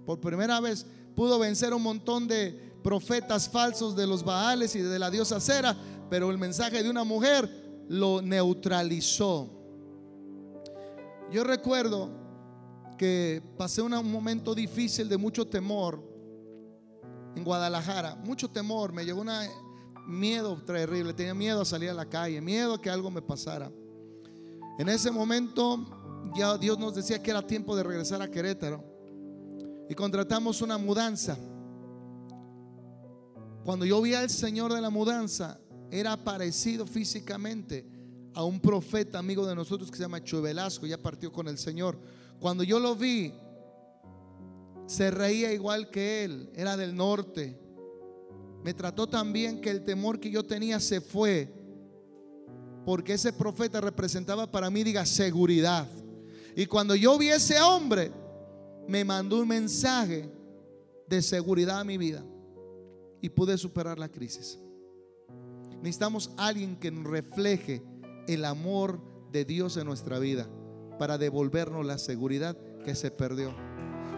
[0.05, 4.97] Por primera vez pudo vencer un montón de profetas falsos de los Baales y de
[4.97, 5.75] la diosa Cera,
[6.09, 7.49] pero el mensaje de una mujer
[7.89, 9.49] lo neutralizó.
[11.31, 12.09] Yo recuerdo
[12.97, 16.01] que pasé un momento difícil de mucho temor
[17.35, 19.31] en Guadalajara, mucho temor, me llegó un
[20.07, 23.69] miedo terrible, tenía miedo a salir a la calle, miedo a que algo me pasara.
[24.79, 26.02] En ese momento
[26.35, 28.83] ya Dios nos decía que era tiempo de regresar a Querétaro
[29.89, 31.37] y contratamos una mudanza.
[33.63, 35.59] Cuando yo vi al Señor de la mudanza,
[35.91, 37.87] era parecido físicamente
[38.33, 41.57] a un profeta amigo de nosotros que se llama Chuy Velasco, ya partió con el
[41.57, 41.97] Señor.
[42.39, 43.33] Cuando yo lo vi,
[44.85, 47.57] se reía igual que él, era del norte.
[48.63, 51.53] Me trató también que el temor que yo tenía se fue,
[52.85, 55.87] porque ese profeta representaba para mí, diga, seguridad.
[56.55, 58.11] Y cuando yo vi a ese hombre,
[58.87, 60.29] me mandó un mensaje
[61.07, 62.23] de seguridad a mi vida
[63.21, 64.59] y pude superar la crisis.
[65.81, 67.83] Necesitamos alguien que refleje
[68.27, 68.99] el amor
[69.31, 70.47] de Dios en nuestra vida
[70.99, 73.53] para devolvernos la seguridad que se perdió.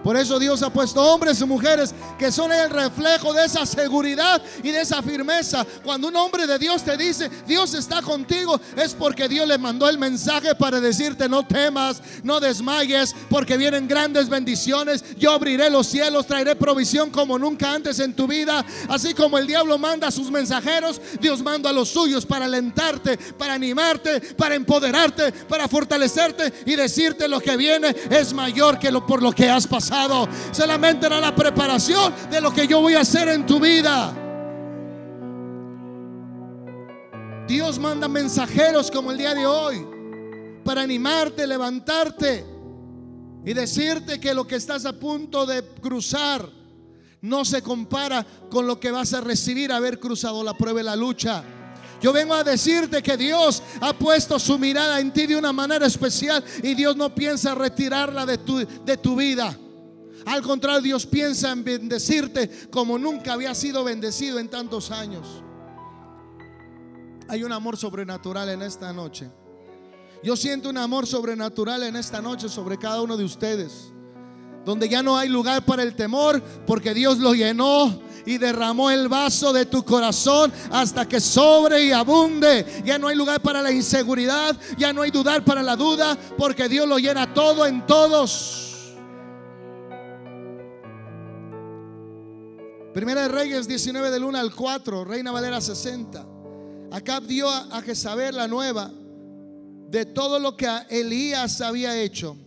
[0.06, 4.40] Por eso Dios ha puesto hombres y mujeres que son el reflejo de esa seguridad
[4.62, 5.66] y de esa firmeza.
[5.84, 9.90] Cuando un hombre de Dios te dice, Dios está contigo, es porque Dios le mandó
[9.90, 15.04] el mensaje para decirte, no temas, no desmayes, porque vienen grandes bendiciones.
[15.18, 18.64] Yo abriré los cielos, traeré provisión como nunca antes en tu vida.
[18.88, 23.18] Así como el diablo manda a sus mensajeros, Dios manda a los suyos para alentarte,
[23.18, 29.04] para animarte, para empoderarte, para fortalecerte y decirte lo que viene es mayor que lo
[29.04, 29.95] por lo que has pasado.
[30.52, 34.14] Solamente era la preparación de lo que yo voy a hacer en tu vida.
[37.48, 39.86] Dios manda mensajeros como el día de hoy
[40.64, 42.46] para animarte, levantarte
[43.46, 46.50] y decirte que lo que estás a punto de cruzar
[47.22, 50.96] no se compara con lo que vas a recibir haber cruzado la prueba y la
[50.96, 51.44] lucha.
[52.02, 55.86] Yo vengo a decirte que Dios ha puesto su mirada en ti de una manera
[55.86, 59.58] especial y Dios no piensa retirarla de tu, de tu vida.
[60.26, 65.44] Al contrario, Dios piensa en bendecirte como nunca había sido bendecido en tantos años.
[67.28, 69.30] Hay un amor sobrenatural en esta noche.
[70.24, 73.92] Yo siento un amor sobrenatural en esta noche sobre cada uno de ustedes.
[74.64, 79.08] Donde ya no hay lugar para el temor porque Dios lo llenó y derramó el
[79.08, 82.82] vaso de tu corazón hasta que sobre y abunde.
[82.84, 86.68] Ya no hay lugar para la inseguridad, ya no hay dudar para la duda porque
[86.68, 88.75] Dios lo llena todo en todos.
[92.96, 96.26] Primera de Reyes 19 del 1 al 4, Reina Valera 60.
[96.94, 98.90] Acá dio a Jezabel la nueva
[99.90, 102.38] de todo lo que Elías había hecho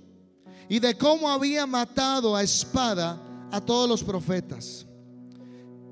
[0.67, 3.21] y de cómo había matado a espada
[3.53, 4.87] a todos los profetas.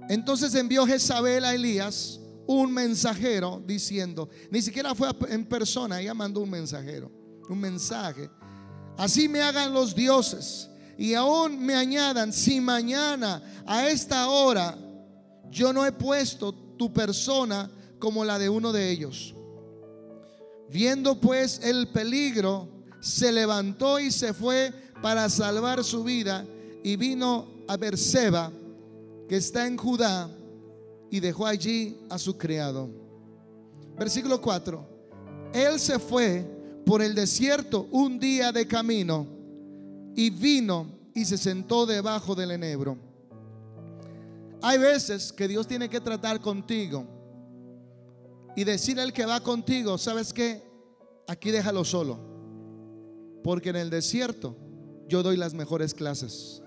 [0.09, 6.41] Entonces envió Jezabel a Elías un mensajero diciendo, ni siquiera fue en persona, ella mandó
[6.41, 7.13] un mensajero,
[7.51, 8.31] un mensaje.
[8.97, 14.77] Así me hagan los dioses y aún me añadan, si mañana a esta hora
[15.51, 19.35] yo no he puesto tu persona como la de uno de ellos.
[20.69, 22.69] Viendo pues el peligro,
[23.01, 24.73] se levantó y se fue
[25.03, 26.47] para salvar su vida
[26.83, 28.51] y vino a Berseba,
[29.29, 30.31] que está en Judá,
[31.11, 32.89] y dejó allí a su criado.
[33.97, 34.87] Versículo 4.
[35.53, 36.45] Él se fue
[36.85, 39.36] por el desierto un día de camino
[40.17, 42.97] y vino y se sentó debajo del enebro.
[44.63, 47.07] Hay veces que Dios tiene que tratar contigo
[48.57, 50.63] y decirle al que va contigo, ¿sabes qué?
[51.29, 52.19] Aquí déjalo solo.
[53.45, 54.57] Porque en el desierto
[55.07, 56.63] yo doy las mejores clases,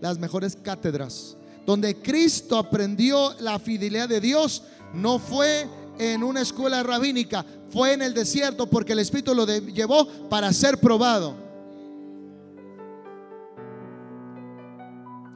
[0.00, 1.36] las mejores cátedras.
[1.66, 5.66] Donde Cristo aprendió la fidelidad de Dios, no fue
[5.98, 10.78] en una escuela rabínica, fue en el desierto porque el Espíritu lo llevó para ser
[10.78, 11.43] probado.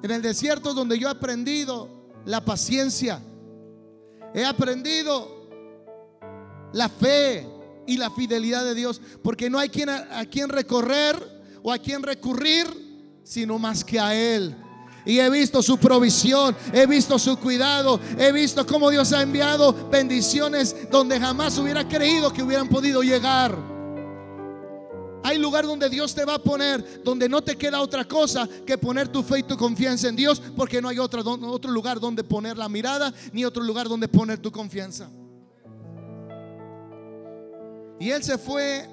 [0.03, 1.89] En el desierto es donde yo he aprendido
[2.25, 3.21] la paciencia,
[4.35, 5.49] he aprendido
[6.73, 7.47] la fe
[7.87, 11.17] y la fidelidad de Dios, porque no hay quien a, a quien recorrer
[11.63, 12.67] o a quien recurrir,
[13.25, 14.55] sino más que a Él.
[15.05, 19.89] Y he visto su provisión, he visto su cuidado, he visto cómo Dios ha enviado
[19.91, 23.78] bendiciones donde jamás hubiera creído que hubieran podido llegar.
[25.49, 29.09] Lugar donde Dios te va a poner, donde no te queda otra cosa que poner
[29.09, 32.59] tu fe y tu confianza en Dios, porque no hay otro, otro lugar donde poner
[32.59, 35.09] la mirada, ni otro lugar donde poner tu confianza.
[37.99, 38.87] Y él se fue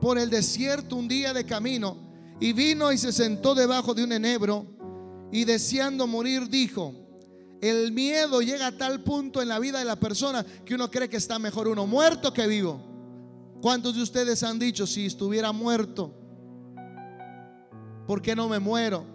[0.00, 1.98] por el desierto un día de camino
[2.40, 4.64] y vino y se sentó debajo de un enebro
[5.30, 6.94] y deseando morir dijo,
[7.60, 11.10] el miedo llega a tal punto en la vida de la persona que uno cree
[11.10, 12.93] que está mejor uno muerto que vivo.
[13.64, 16.12] ¿Cuántos de ustedes han dicho, si estuviera muerto,
[18.06, 19.06] ¿por qué no me muero?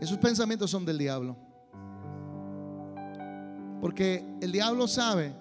[0.00, 1.36] Esos pensamientos son del diablo.
[3.82, 5.34] Porque el diablo sabe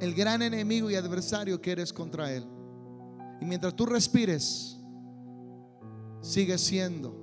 [0.00, 2.46] el gran enemigo y adversario que eres contra él.
[3.42, 4.80] Y mientras tú respires,
[6.22, 7.14] sigue siendo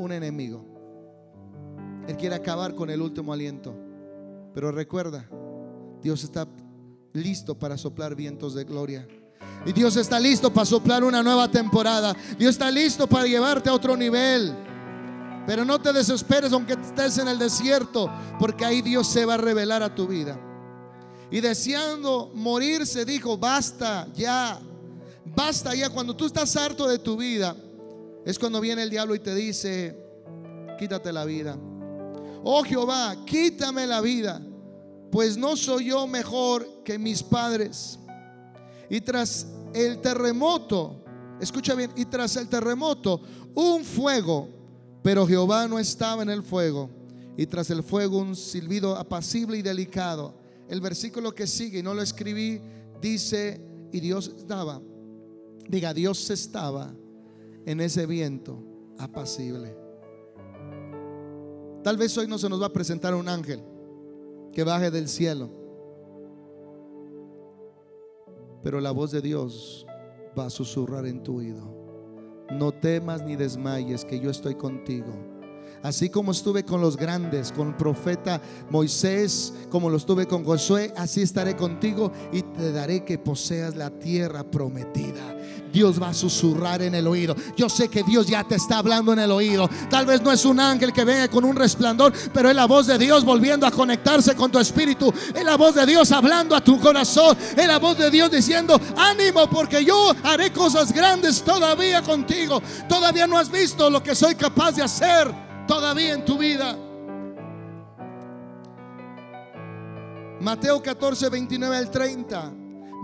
[0.00, 0.64] un enemigo.
[2.08, 3.72] Él quiere acabar con el último aliento.
[4.52, 5.28] Pero recuerda,
[6.02, 6.48] Dios está
[7.12, 9.06] listo para soplar vientos de gloria.
[9.66, 12.14] Y Dios está listo para soplar una nueva temporada.
[12.38, 14.54] Dios está listo para llevarte a otro nivel.
[15.46, 19.38] Pero no te desesperes aunque estés en el desierto, porque ahí Dios se va a
[19.38, 20.38] revelar a tu vida.
[21.30, 24.60] Y deseando morirse, dijo, basta ya,
[25.24, 25.90] basta ya.
[25.90, 27.56] Cuando tú estás harto de tu vida,
[28.24, 29.98] es cuando viene el diablo y te dice,
[30.78, 31.56] quítate la vida.
[32.44, 34.40] Oh Jehová, quítame la vida,
[35.10, 37.98] pues no soy yo mejor que mis padres.
[38.90, 41.02] Y tras el terremoto,
[41.40, 43.22] escucha bien, y tras el terremoto,
[43.54, 44.48] un fuego,
[45.02, 46.90] pero Jehová no estaba en el fuego.
[47.36, 50.34] Y tras el fuego un silbido apacible y delicado.
[50.68, 52.60] El versículo que sigue, y no lo escribí,
[53.00, 53.60] dice,
[53.92, 54.82] y Dios estaba,
[55.68, 56.92] diga, Dios estaba
[57.64, 58.62] en ese viento
[58.98, 59.74] apacible.
[61.82, 63.62] Tal vez hoy no se nos va a presentar un ángel
[64.52, 65.50] que baje del cielo,
[68.62, 69.86] pero la voz de Dios
[70.38, 71.76] va a susurrar en tu oído.
[72.50, 75.12] No temas ni desmayes, que yo estoy contigo.
[75.82, 78.40] Así como estuve con los grandes, con el profeta
[78.70, 83.90] Moisés, como lo estuve con Josué, así estaré contigo y te daré que poseas la
[83.90, 85.37] tierra prometida.
[85.72, 87.34] Dios va a susurrar en el oído.
[87.56, 89.68] Yo sé que Dios ya te está hablando en el oído.
[89.90, 92.86] Tal vez no es un ángel que venga con un resplandor, pero es la voz
[92.86, 95.12] de Dios volviendo a conectarse con tu espíritu.
[95.34, 97.36] Es la voz de Dios hablando a tu corazón.
[97.56, 102.62] Es la voz de Dios diciendo, ánimo porque yo haré cosas grandes todavía contigo.
[102.88, 105.32] Todavía no has visto lo que soy capaz de hacer
[105.66, 106.76] todavía en tu vida.
[110.40, 112.52] Mateo 14, 29 al 30.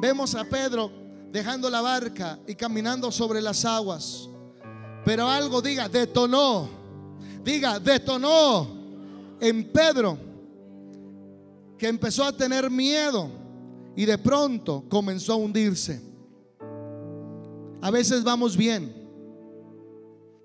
[0.01, 1.04] Vemos a Pedro
[1.35, 4.29] dejando la barca y caminando sobre las aguas.
[5.05, 6.69] Pero algo diga, detonó,
[7.43, 8.69] diga, detonó
[9.41, 10.17] en Pedro,
[11.77, 13.29] que empezó a tener miedo
[13.97, 16.01] y de pronto comenzó a hundirse.
[17.83, 18.95] A veces vamos bien,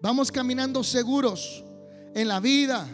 [0.01, 1.63] vamos caminando seguros
[2.15, 2.89] en la vida,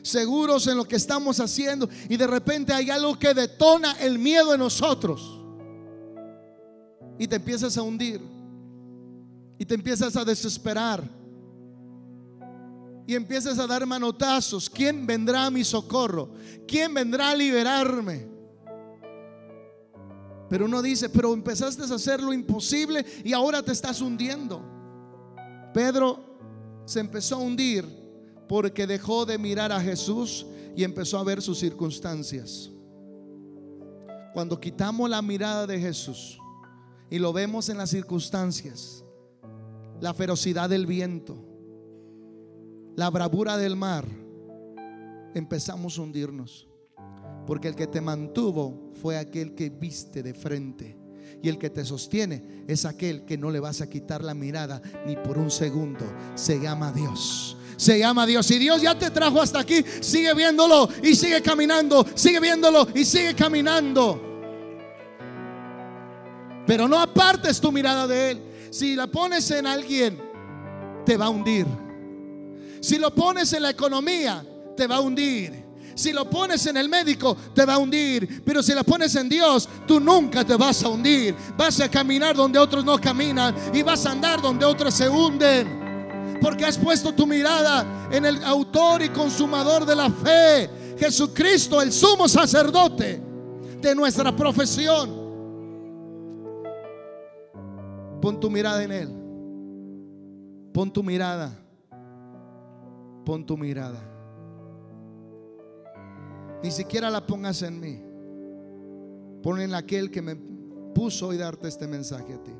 [0.00, 4.54] seguros en lo que estamos haciendo y de repente hay algo que detona el miedo
[4.54, 5.43] en nosotros
[7.18, 8.20] y te empiezas a hundir
[9.58, 11.02] y te empiezas a desesperar
[13.06, 14.68] y empiezas a dar manotazos.
[14.70, 16.30] ¿Quién vendrá a mi socorro?
[16.66, 18.26] ¿Quién vendrá a liberarme?
[20.48, 24.62] Pero uno dice, pero empezaste a hacer lo imposible y ahora te estás hundiendo.
[25.72, 26.38] Pedro
[26.84, 27.84] se empezó a hundir
[28.48, 30.46] porque dejó de mirar a Jesús
[30.76, 32.70] y empezó a ver sus circunstancias.
[34.32, 36.38] Cuando quitamos la mirada de Jesús,
[37.10, 39.04] y lo vemos en las circunstancias.
[40.00, 41.36] la ferocidad del viento,
[42.96, 44.04] la bravura del mar,
[45.34, 46.68] empezamos a hundirnos.
[47.46, 50.96] Porque el que te mantuvo fue aquel que viste de frente.
[51.42, 54.80] Y el que te sostiene es aquel que no le vas a quitar la mirada
[55.06, 56.04] ni por un segundo.
[56.34, 57.56] Se llama Dios.
[57.76, 58.50] Se llama Dios.
[58.50, 62.06] Y Dios ya te trajo hasta aquí, sigue viéndolo y sigue caminando.
[62.14, 64.33] Sigue viéndolo y sigue caminando.
[66.66, 68.42] Pero no apartes tu mirada de Él.
[68.70, 70.20] Si la pones en alguien,
[71.04, 71.66] te va a hundir.
[72.80, 74.44] Si lo pones en la economía,
[74.76, 75.64] te va a hundir.
[75.94, 78.42] Si lo pones en el médico, te va a hundir.
[78.44, 81.34] Pero si lo pones en Dios, tú nunca te vas a hundir.
[81.56, 86.38] Vas a caminar donde otros no caminan y vas a andar donde otros se hunden.
[86.40, 91.92] Porque has puesto tu mirada en el autor y consumador de la fe, Jesucristo, el
[91.92, 93.22] sumo sacerdote
[93.80, 95.23] de nuestra profesión.
[98.24, 99.08] Pon tu mirada en Él.
[100.72, 101.52] Pon tu mirada.
[103.22, 104.00] Pon tu mirada.
[106.62, 108.00] Ni siquiera la pongas en mí.
[109.42, 110.36] Pon en aquel que me
[110.94, 112.54] puso hoy darte este mensaje a ti.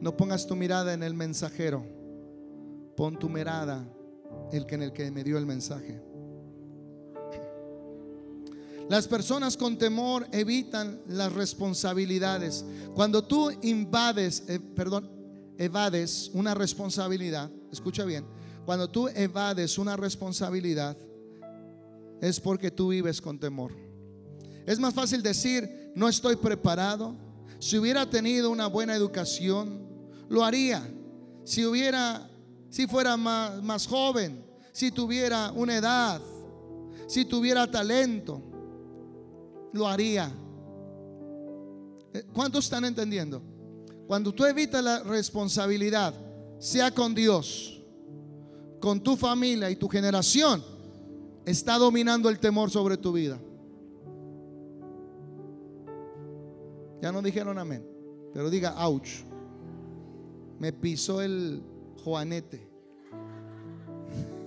[0.00, 1.84] No pongas tu mirada en el mensajero.
[2.96, 3.84] Pon tu mirada
[4.52, 6.00] en el que me dio el mensaje.
[8.88, 12.64] Las personas con temor evitan las responsabilidades.
[12.94, 15.10] Cuando tú invades, eh, perdón,
[15.58, 18.24] evades una responsabilidad, escucha bien,
[18.64, 20.96] cuando tú evades una responsabilidad
[22.20, 23.72] es porque tú vives con temor.
[24.66, 27.16] Es más fácil decir, no estoy preparado.
[27.58, 29.84] Si hubiera tenido una buena educación,
[30.28, 30.88] lo haría.
[31.44, 32.30] Si hubiera,
[32.70, 36.20] si fuera más, más joven, si tuviera una edad,
[37.08, 38.55] si tuviera talento
[39.76, 40.32] lo haría.
[42.12, 43.42] Eh, ¿Cuántos están entendiendo?
[44.06, 46.14] Cuando tú evitas la responsabilidad,
[46.58, 47.82] sea con Dios,
[48.80, 50.62] con tu familia y tu generación,
[51.44, 53.38] está dominando el temor sobre tu vida.
[57.02, 57.86] Ya no dijeron amén,
[58.32, 59.24] pero diga, ouch.
[60.58, 61.62] Me pisó el
[62.02, 62.66] Juanete.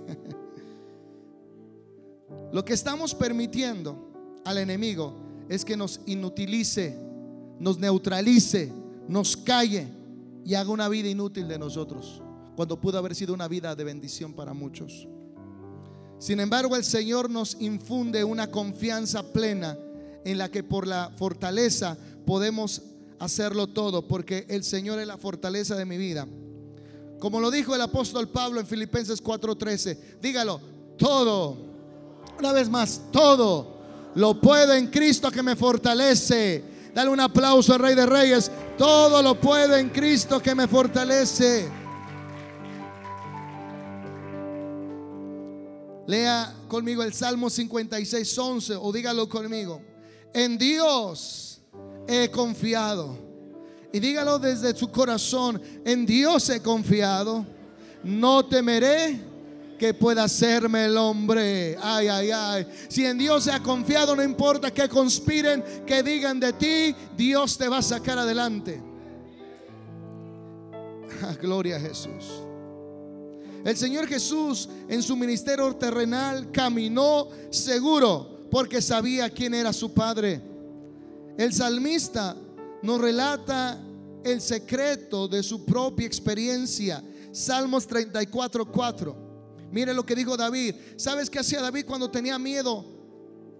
[2.51, 4.08] Lo que estamos permitiendo
[4.49, 5.13] al enemigo
[5.47, 6.95] es que nos inutilice,
[7.59, 8.71] nos neutralice,
[9.07, 9.87] nos calle
[10.43, 12.21] y haga una vida inútil de nosotros,
[12.55, 15.07] cuando pudo haber sido una vida de bendición para muchos.
[16.17, 19.77] Sin embargo, el Señor nos infunde una confianza plena
[20.25, 21.95] en la que por la fortaleza
[22.25, 22.81] podemos
[23.19, 26.27] hacerlo todo, porque el Señor es la fortaleza de mi vida.
[27.19, 30.59] Como lo dijo el apóstol Pablo en Filipenses 4:13, dígalo,
[30.97, 31.55] todo,
[32.39, 33.78] una vez más, todo
[34.15, 36.63] lo puedo en Cristo que me fortalece.
[36.93, 38.51] Dale un aplauso al Rey de Reyes.
[38.77, 41.69] Todo lo puedo en Cristo que me fortalece.
[46.07, 49.81] Lea conmigo el Salmo 56, 11 o dígalo conmigo.
[50.33, 51.61] En Dios
[52.07, 53.17] he confiado.
[53.93, 55.61] Y dígalo desde su corazón.
[55.85, 57.45] En Dios he confiado.
[58.03, 59.28] No temeré
[59.79, 61.77] que pueda hacerme el hombre.
[61.81, 62.67] Ay, ay, ay.
[62.89, 67.57] Si en Dios se ha confiado, no importa que conspiren, que digan de ti, Dios
[67.57, 68.83] te va a sacar adelante.
[71.23, 72.43] Ah, gloria a Jesús.
[73.65, 80.41] El Señor Jesús en su ministerio terrenal caminó seguro porque sabía quién era su Padre.
[81.37, 82.35] El salmista
[82.81, 83.81] nos relata
[84.23, 87.03] el secreto de su propia experiencia.
[87.31, 89.28] Salmos 34, 4.
[89.71, 90.75] Mire lo que dijo David.
[90.97, 92.85] ¿Sabes qué hacía David cuando tenía miedo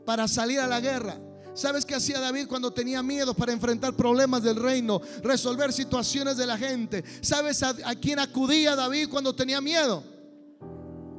[0.05, 1.19] para salir a la guerra?
[1.53, 6.45] ¿Sabes qué hacía David cuando tenía miedo para enfrentar problemas del reino, resolver situaciones de
[6.45, 7.03] la gente?
[7.21, 10.03] ¿Sabes a, quién acudía David cuando tenía miedo?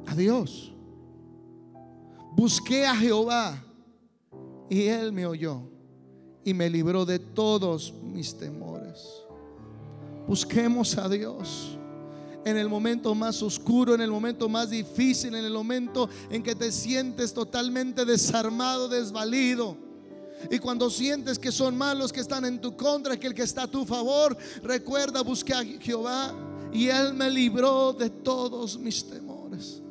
[0.07, 0.73] A Dios.
[2.33, 3.63] Busqué a Jehová
[4.69, 5.61] y él me oyó
[6.43, 9.05] y me libró de todos mis temores.
[10.27, 11.77] Busquemos a Dios
[12.45, 16.55] en el momento más oscuro, en el momento más difícil, en el momento en que
[16.55, 19.77] te sientes totalmente desarmado, desvalido.
[20.49, 23.63] Y cuando sientes que son malos que están en tu contra, que el que está
[23.63, 26.33] a tu favor, recuerda, busqué a Jehová
[26.73, 29.81] y Él me libró de todos mis temores.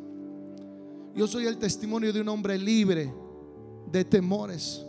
[1.14, 3.12] Yo soy el testimonio de un hombre libre
[3.92, 4.84] de temores.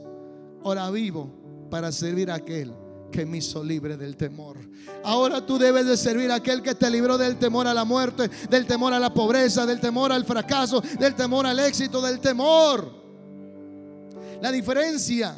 [0.63, 1.29] Ahora vivo
[1.69, 2.73] para servir a aquel
[3.11, 4.57] que me hizo libre del temor.
[5.03, 8.29] Ahora tú debes de servir a aquel que te libró del temor a la muerte,
[8.49, 13.01] del temor a la pobreza, del temor al fracaso, del temor al éxito, del temor.
[14.41, 15.35] La diferencia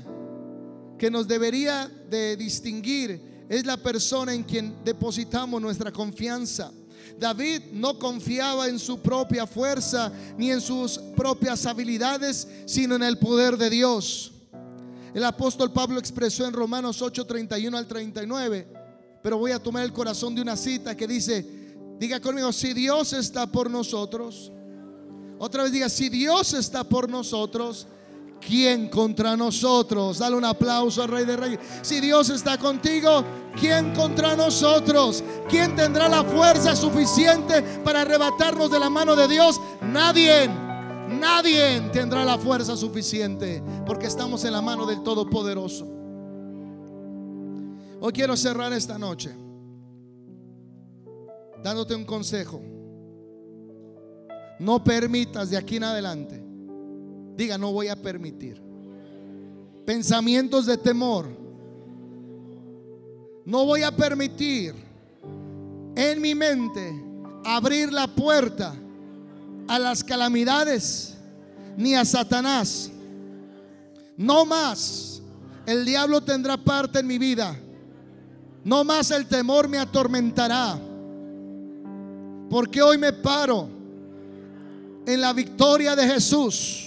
[0.97, 6.71] que nos debería de distinguir es la persona en quien depositamos nuestra confianza.
[7.19, 13.17] David no confiaba en su propia fuerza ni en sus propias habilidades, sino en el
[13.17, 14.31] poder de Dios.
[15.13, 18.67] El apóstol Pablo expresó en Romanos 8, 31 al 39,
[19.21, 21.45] pero voy a tomar el corazón de una cita que dice,
[21.99, 24.51] diga conmigo, si Dios está por nosotros,
[25.37, 27.87] otra vez diga, si Dios está por nosotros,
[28.39, 30.17] ¿quién contra nosotros?
[30.17, 31.59] Dale un aplauso al Rey de Reyes.
[31.81, 33.23] Si Dios está contigo,
[33.59, 35.23] ¿quién contra nosotros?
[35.49, 39.59] ¿Quién tendrá la fuerza suficiente para arrebatarnos de la mano de Dios?
[39.81, 40.62] Nadie.
[41.09, 45.87] Nadie tendrá la fuerza suficiente porque estamos en la mano del Todopoderoso.
[47.99, 49.33] Hoy quiero cerrar esta noche
[51.63, 52.61] dándote un consejo.
[54.59, 56.43] No permitas de aquí en adelante
[57.35, 58.61] Diga, no voy a permitir.
[59.85, 61.27] Pensamientos de temor.
[63.45, 64.73] No voy a permitir
[65.95, 67.03] en mi mente
[67.43, 68.73] abrir la puerta
[69.67, 71.15] a las calamidades
[71.77, 72.89] ni a Satanás.
[74.17, 75.21] No más
[75.65, 77.57] el diablo tendrá parte en mi vida.
[78.63, 80.79] No más el temor me atormentará.
[82.49, 83.67] Porque hoy me paro
[85.05, 86.85] en la victoria de Jesús.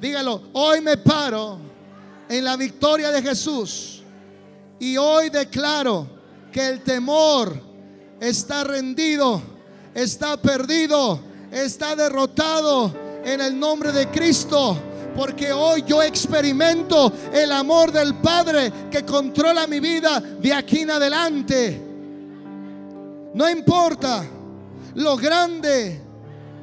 [0.00, 1.58] Dígalo, hoy me paro
[2.28, 4.02] en la victoria de Jesús
[4.78, 6.06] y hoy declaro
[6.50, 7.60] que el temor
[8.18, 9.42] está rendido,
[9.94, 12.92] está perdido, está derrotado
[13.24, 14.76] en el nombre de Cristo.
[15.16, 20.90] Porque hoy yo experimento el amor del Padre que controla mi vida de aquí en
[20.92, 21.82] adelante.
[23.34, 24.24] No importa
[24.94, 26.00] lo grande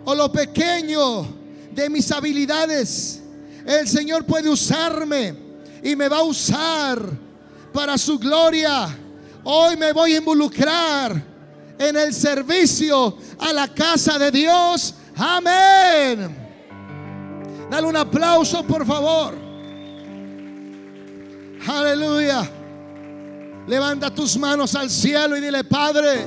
[0.05, 1.27] o lo pequeño
[1.71, 3.21] de mis habilidades
[3.67, 5.35] el Señor puede usarme
[5.83, 7.01] y me va a usar
[7.73, 8.87] para su gloria.
[9.43, 11.21] Hoy me voy a involucrar
[11.79, 14.95] en el servicio a la casa de Dios.
[15.15, 16.35] Amén.
[17.69, 19.35] Dale un aplauso, por favor.
[21.67, 22.49] Aleluya.
[23.67, 26.25] Levanta tus manos al cielo y dile, Padre,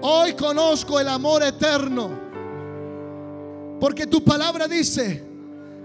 [0.00, 2.10] hoy conozco el amor eterno.
[3.80, 5.22] Porque tu palabra dice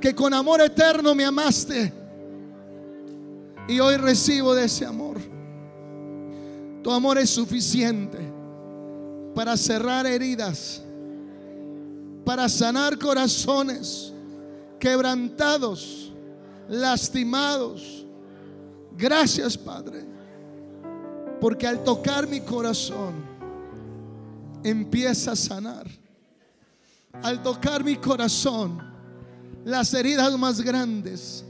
[0.02, 1.94] que con amor eterno me amaste.
[3.68, 5.18] Y hoy recibo de ese amor.
[6.82, 8.39] Tu amor es suficiente
[9.36, 10.82] para cerrar heridas,
[12.26, 14.14] para sanar corazones
[14.80, 16.12] quebrantados,
[16.68, 18.06] lastimados.
[18.98, 20.06] Gracias, Padre,
[21.40, 23.14] porque al tocar mi corazón
[24.64, 25.88] empieza a sanar.
[27.24, 28.82] Al tocar mi corazón
[29.66, 31.44] las heridas más grandes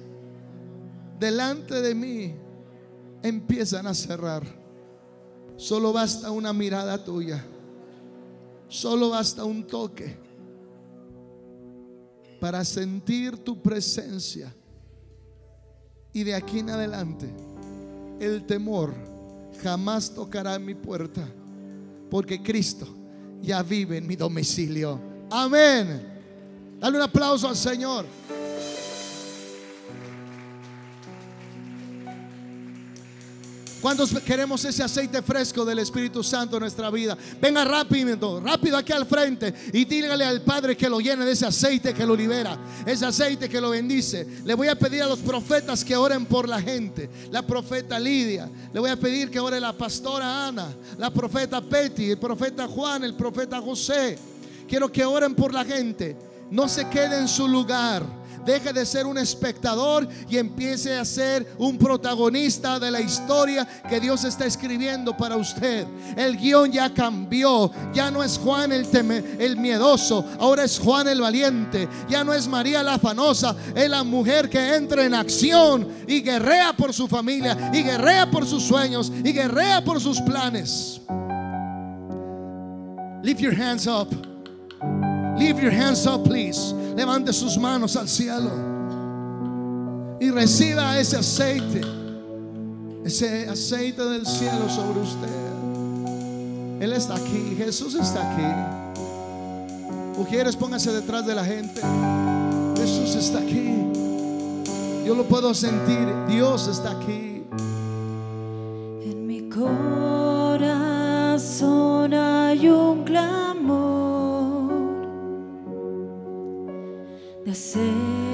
[1.20, 2.36] delante de mí
[3.22, 4.44] empiezan a cerrar.
[5.58, 7.46] Solo basta una mirada tuya.
[8.70, 10.16] Solo basta un toque
[12.40, 14.56] para sentir tu presencia.
[16.14, 17.30] Y de aquí en adelante,
[18.20, 18.94] el temor
[19.62, 21.28] jamás tocará mi puerta,
[22.10, 22.88] porque Cristo
[23.42, 25.00] ya vive en mi domicilio.
[25.30, 26.78] Amén.
[26.80, 28.06] Dale un aplauso al Señor.
[33.82, 37.18] ¿Cuántos queremos ese aceite fresco del Espíritu Santo en nuestra vida?
[37.40, 41.46] Venga rápido, rápido aquí al frente y dígale al Padre que lo llene de ese
[41.46, 44.28] aceite que lo libera, ese aceite que lo bendice.
[44.44, 47.10] Le voy a pedir a los profetas que oren por la gente.
[47.32, 52.12] La profeta Lidia, le voy a pedir que ore la pastora Ana, la profeta Petty,
[52.12, 54.18] el profeta Juan, el profeta José.
[54.68, 58.19] Quiero que oren por la gente no se quede en su lugar.
[58.46, 64.00] Deje de ser un espectador y empiece a ser un protagonista de la historia que
[64.00, 65.86] Dios está escribiendo para usted.
[66.16, 67.72] El guion ya cambió.
[67.94, 68.88] Ya no es Juan el,
[69.40, 71.88] el miedoso, ahora es Juan el valiente.
[72.10, 76.74] Ya no es María la afanosa, es la mujer que entra en acción y guerrea
[76.74, 81.02] por su familia, y guerrea por sus sueños, y guerrea por sus planes.
[83.22, 84.08] Lift your hands up.
[85.38, 86.74] Leave your hands up, please.
[87.00, 88.52] Levante sus manos al cielo.
[90.20, 91.80] Y reciba ese aceite.
[93.06, 95.30] Ese aceite del cielo sobre usted.
[96.82, 97.56] Él está aquí.
[97.58, 98.44] Jesús está aquí.
[100.18, 101.80] Mujeres, pónganse detrás de la gente.
[102.76, 103.76] Jesús está aquí.
[105.06, 106.06] Yo lo puedo sentir.
[106.28, 107.46] Dios está aquí.
[109.06, 110.54] En mi corazón
[112.14, 113.59] hay un clamor.
[117.50, 118.29] nascer.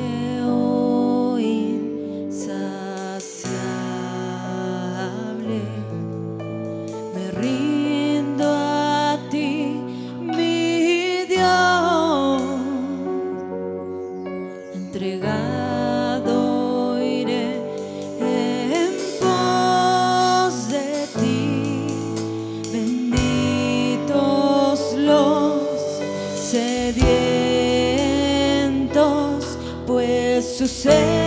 [30.65, 31.24] Pues su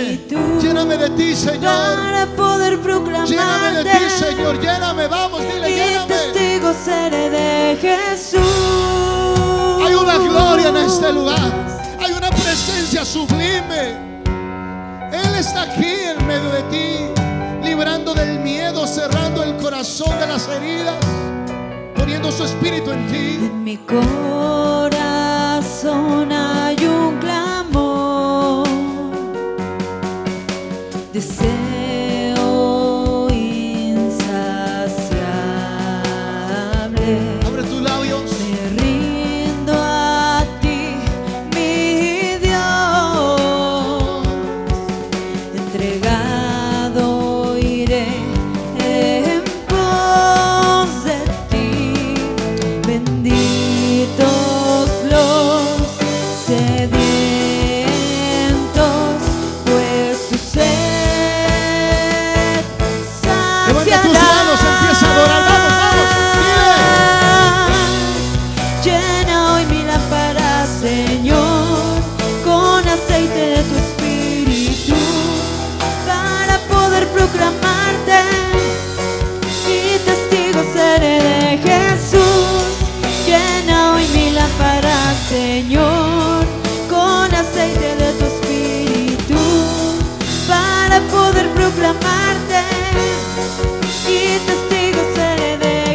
[0.00, 0.60] lléname.
[0.60, 1.62] Lléname de ti, Señor.
[1.62, 4.60] Para poder proclamarte Lléname de ti, Señor.
[4.60, 5.06] Lléname.
[5.08, 6.06] Vamos, dile, y lléname.
[6.06, 8.40] testigo seré de Jesús.
[9.84, 11.52] Hay una gloria en este lugar.
[11.98, 14.10] Hay una presencia sublime.
[15.12, 17.06] Él está aquí en medio de ti,
[17.64, 20.94] librando del miedo, cerrando el corazón de las heridas,
[21.96, 23.38] poniendo su espíritu en ti.
[23.40, 24.90] En mi corazón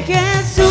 [0.06, 0.68] Jesús.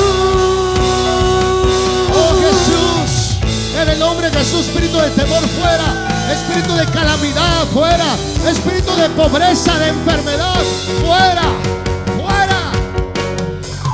[2.14, 3.38] Oh Jesús,
[3.80, 8.16] en el nombre de Jesús, espíritu de temor fuera, espíritu de calamidad fuera,
[8.48, 10.62] espíritu de pobreza, de enfermedad
[11.04, 11.42] fuera,
[12.16, 12.72] fuera.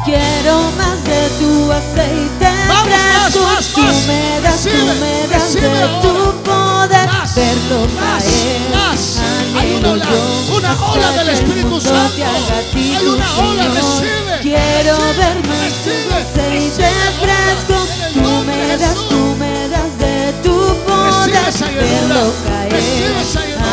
[0.04, 3.40] Quiero más de tu aceite Vamos, más, fresco.
[3.46, 4.06] más, tú más.
[4.06, 7.06] me das, Recibe, tú me das recibe de tu poder.
[7.06, 8.60] Más, verlo más, caer.
[9.56, 10.06] Hay una ola,
[10.56, 12.24] una ola del Espíritu Santo.
[12.74, 15.60] Hay una ola, recibe, Quiero ver más
[16.20, 16.90] aceite
[17.20, 17.76] fresco.
[18.14, 21.74] Tú me das, tú me das de tu poder.
[21.74, 22.80] Verlo caer.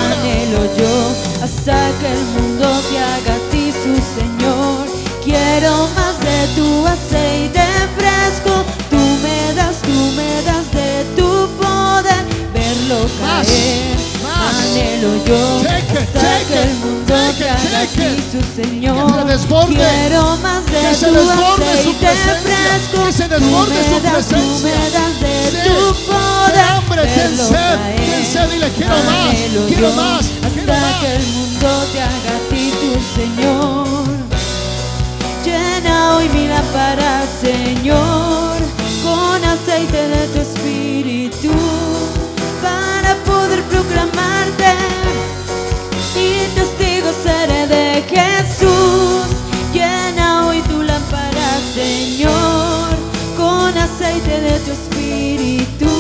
[0.01, 1.13] Anhelo yo
[1.43, 4.87] hasta que el mundo te haga a ti su Señor.
[5.23, 7.61] Quiero más de tu aceite
[7.97, 8.63] fresco.
[8.89, 12.23] Tú me das, tú me das de tu poder.
[12.53, 14.06] Verlo caer.
[14.77, 19.07] Anhelo yo Take it, hasta take que el mundo take te haga take su Señor.
[19.07, 19.75] Que se desborde.
[19.75, 23.05] Quiero más de Que se desborde aceite fresco.
[23.05, 24.61] Que se Tú desborde su tú presencia.
[24.63, 25.57] me das de Sí.
[25.67, 26.53] tu poder.
[26.53, 29.35] Ten hambre, ten Verlo sed, ten sed, dile, quiero más,
[29.67, 33.87] quiero más, quiero hasta que el mundo te haga a ti tu Señor.
[35.45, 38.57] Llena hoy mi lámpara, Señor,
[39.03, 41.51] con aceite de tu espíritu,
[43.77, 44.73] proclamarte
[46.15, 49.27] y testigo seré de Jesús.
[49.71, 52.89] Llena hoy tu lámpara, Señor,
[53.37, 55.93] con aceite de tu espíritu,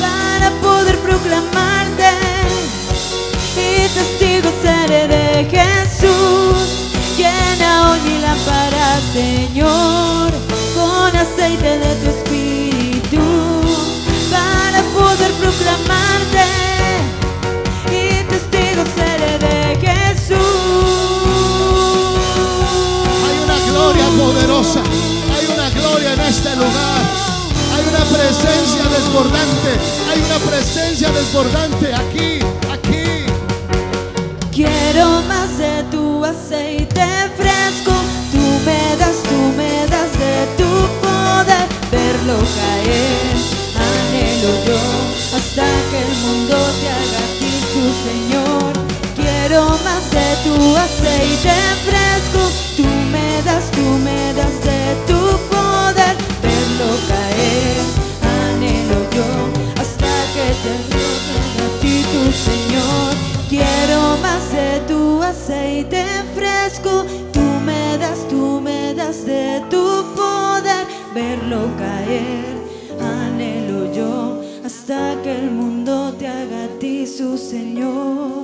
[0.00, 2.10] para poder proclamarte
[3.56, 6.66] y testigo seré de Jesús.
[7.18, 10.30] Llena hoy mi lámpara, Señor,
[10.74, 11.89] con aceite de
[28.30, 29.70] presencia desbordante,
[30.08, 32.38] hay una presencia desbordante aquí,
[32.70, 33.26] aquí.
[34.52, 37.06] Quiero más de tu aceite
[37.36, 37.92] fresco.
[38.30, 40.70] Tú me das, tú me das de tu
[41.02, 41.66] poder.
[41.90, 43.34] Verlo caer,
[43.88, 44.80] anhelo yo.
[45.36, 48.72] Hasta que el mundo te haga a ti tu Señor.
[49.16, 51.54] Quiero más de tu aceite
[51.84, 52.42] fresco.
[52.76, 55.20] Tú me das, tú me das de tu
[55.50, 56.14] poder.
[56.42, 57.99] Verlo caer,
[59.14, 59.28] yo
[59.80, 63.14] hasta que te roben a ti tu Señor.
[63.48, 66.04] Quiero más de tu aceite
[66.34, 72.44] fresco, tú me das, tú me das de tu poder, verlo caer,
[73.00, 78.39] anhelo yo hasta que el mundo te haga a ti su Señor.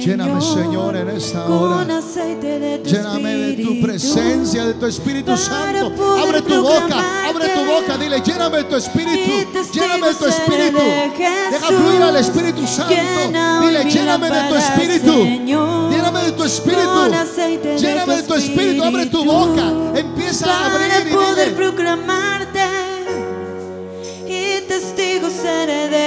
[0.00, 1.84] Lléname, Señor, en esta hora.
[2.84, 5.92] Lléname de tu presencia, de tu Espíritu Santo.
[6.22, 10.78] Abre tu boca, abre tu boca, dile, lléname de tu Espíritu, lléname de tu Espíritu.
[10.78, 12.94] de Deja fluir al Espíritu Santo.
[13.60, 15.16] Dile, lléname de tu Espíritu.
[15.90, 17.00] Lléname de tu Espíritu.
[17.78, 19.64] Lléname de tu Espíritu, abre tu boca.
[19.94, 22.60] Empieza a abrir y dile, proclamarte
[24.26, 25.99] y testigo seré de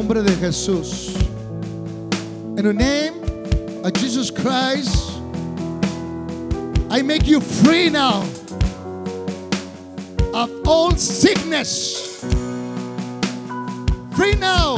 [0.00, 1.14] nombre de Jesús.
[2.56, 3.12] In the name
[3.84, 5.20] of Jesus Christ,
[6.88, 8.22] I make you free now
[10.32, 12.18] of all sickness.
[14.16, 14.76] Free now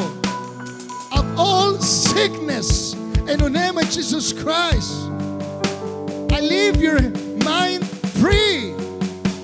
[1.17, 2.95] of all sickness.
[3.29, 5.07] In the name of Jesus Christ,
[6.33, 7.01] I leave your
[7.45, 7.87] mind
[8.19, 8.75] free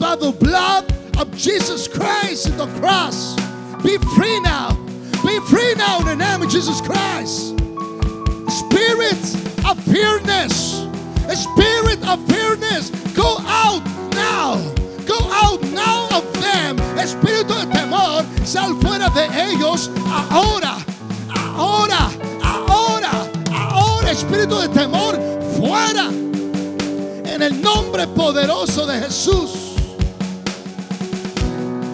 [0.01, 3.37] by the blood of Jesus Christ at the cross.
[3.85, 4.48] Be free now.
[5.89, 7.57] Now in the name of Jesus Christ.
[8.61, 9.25] Spirit
[9.65, 10.85] of fearness.
[11.33, 12.91] Spirit of fearness.
[13.17, 13.83] Go out
[14.13, 14.61] now.
[15.07, 16.77] Go out now of them.
[16.99, 18.23] Espíritu de temor.
[18.45, 19.89] Sal fuera de ellos
[20.31, 20.77] ahora.
[21.57, 22.11] Ahora.
[22.43, 23.13] Ahora.
[23.51, 24.11] Ahora.
[24.11, 25.15] Espíritu de temor.
[25.57, 26.11] Fuera.
[27.33, 29.58] En el nombre poderoso de Jesús.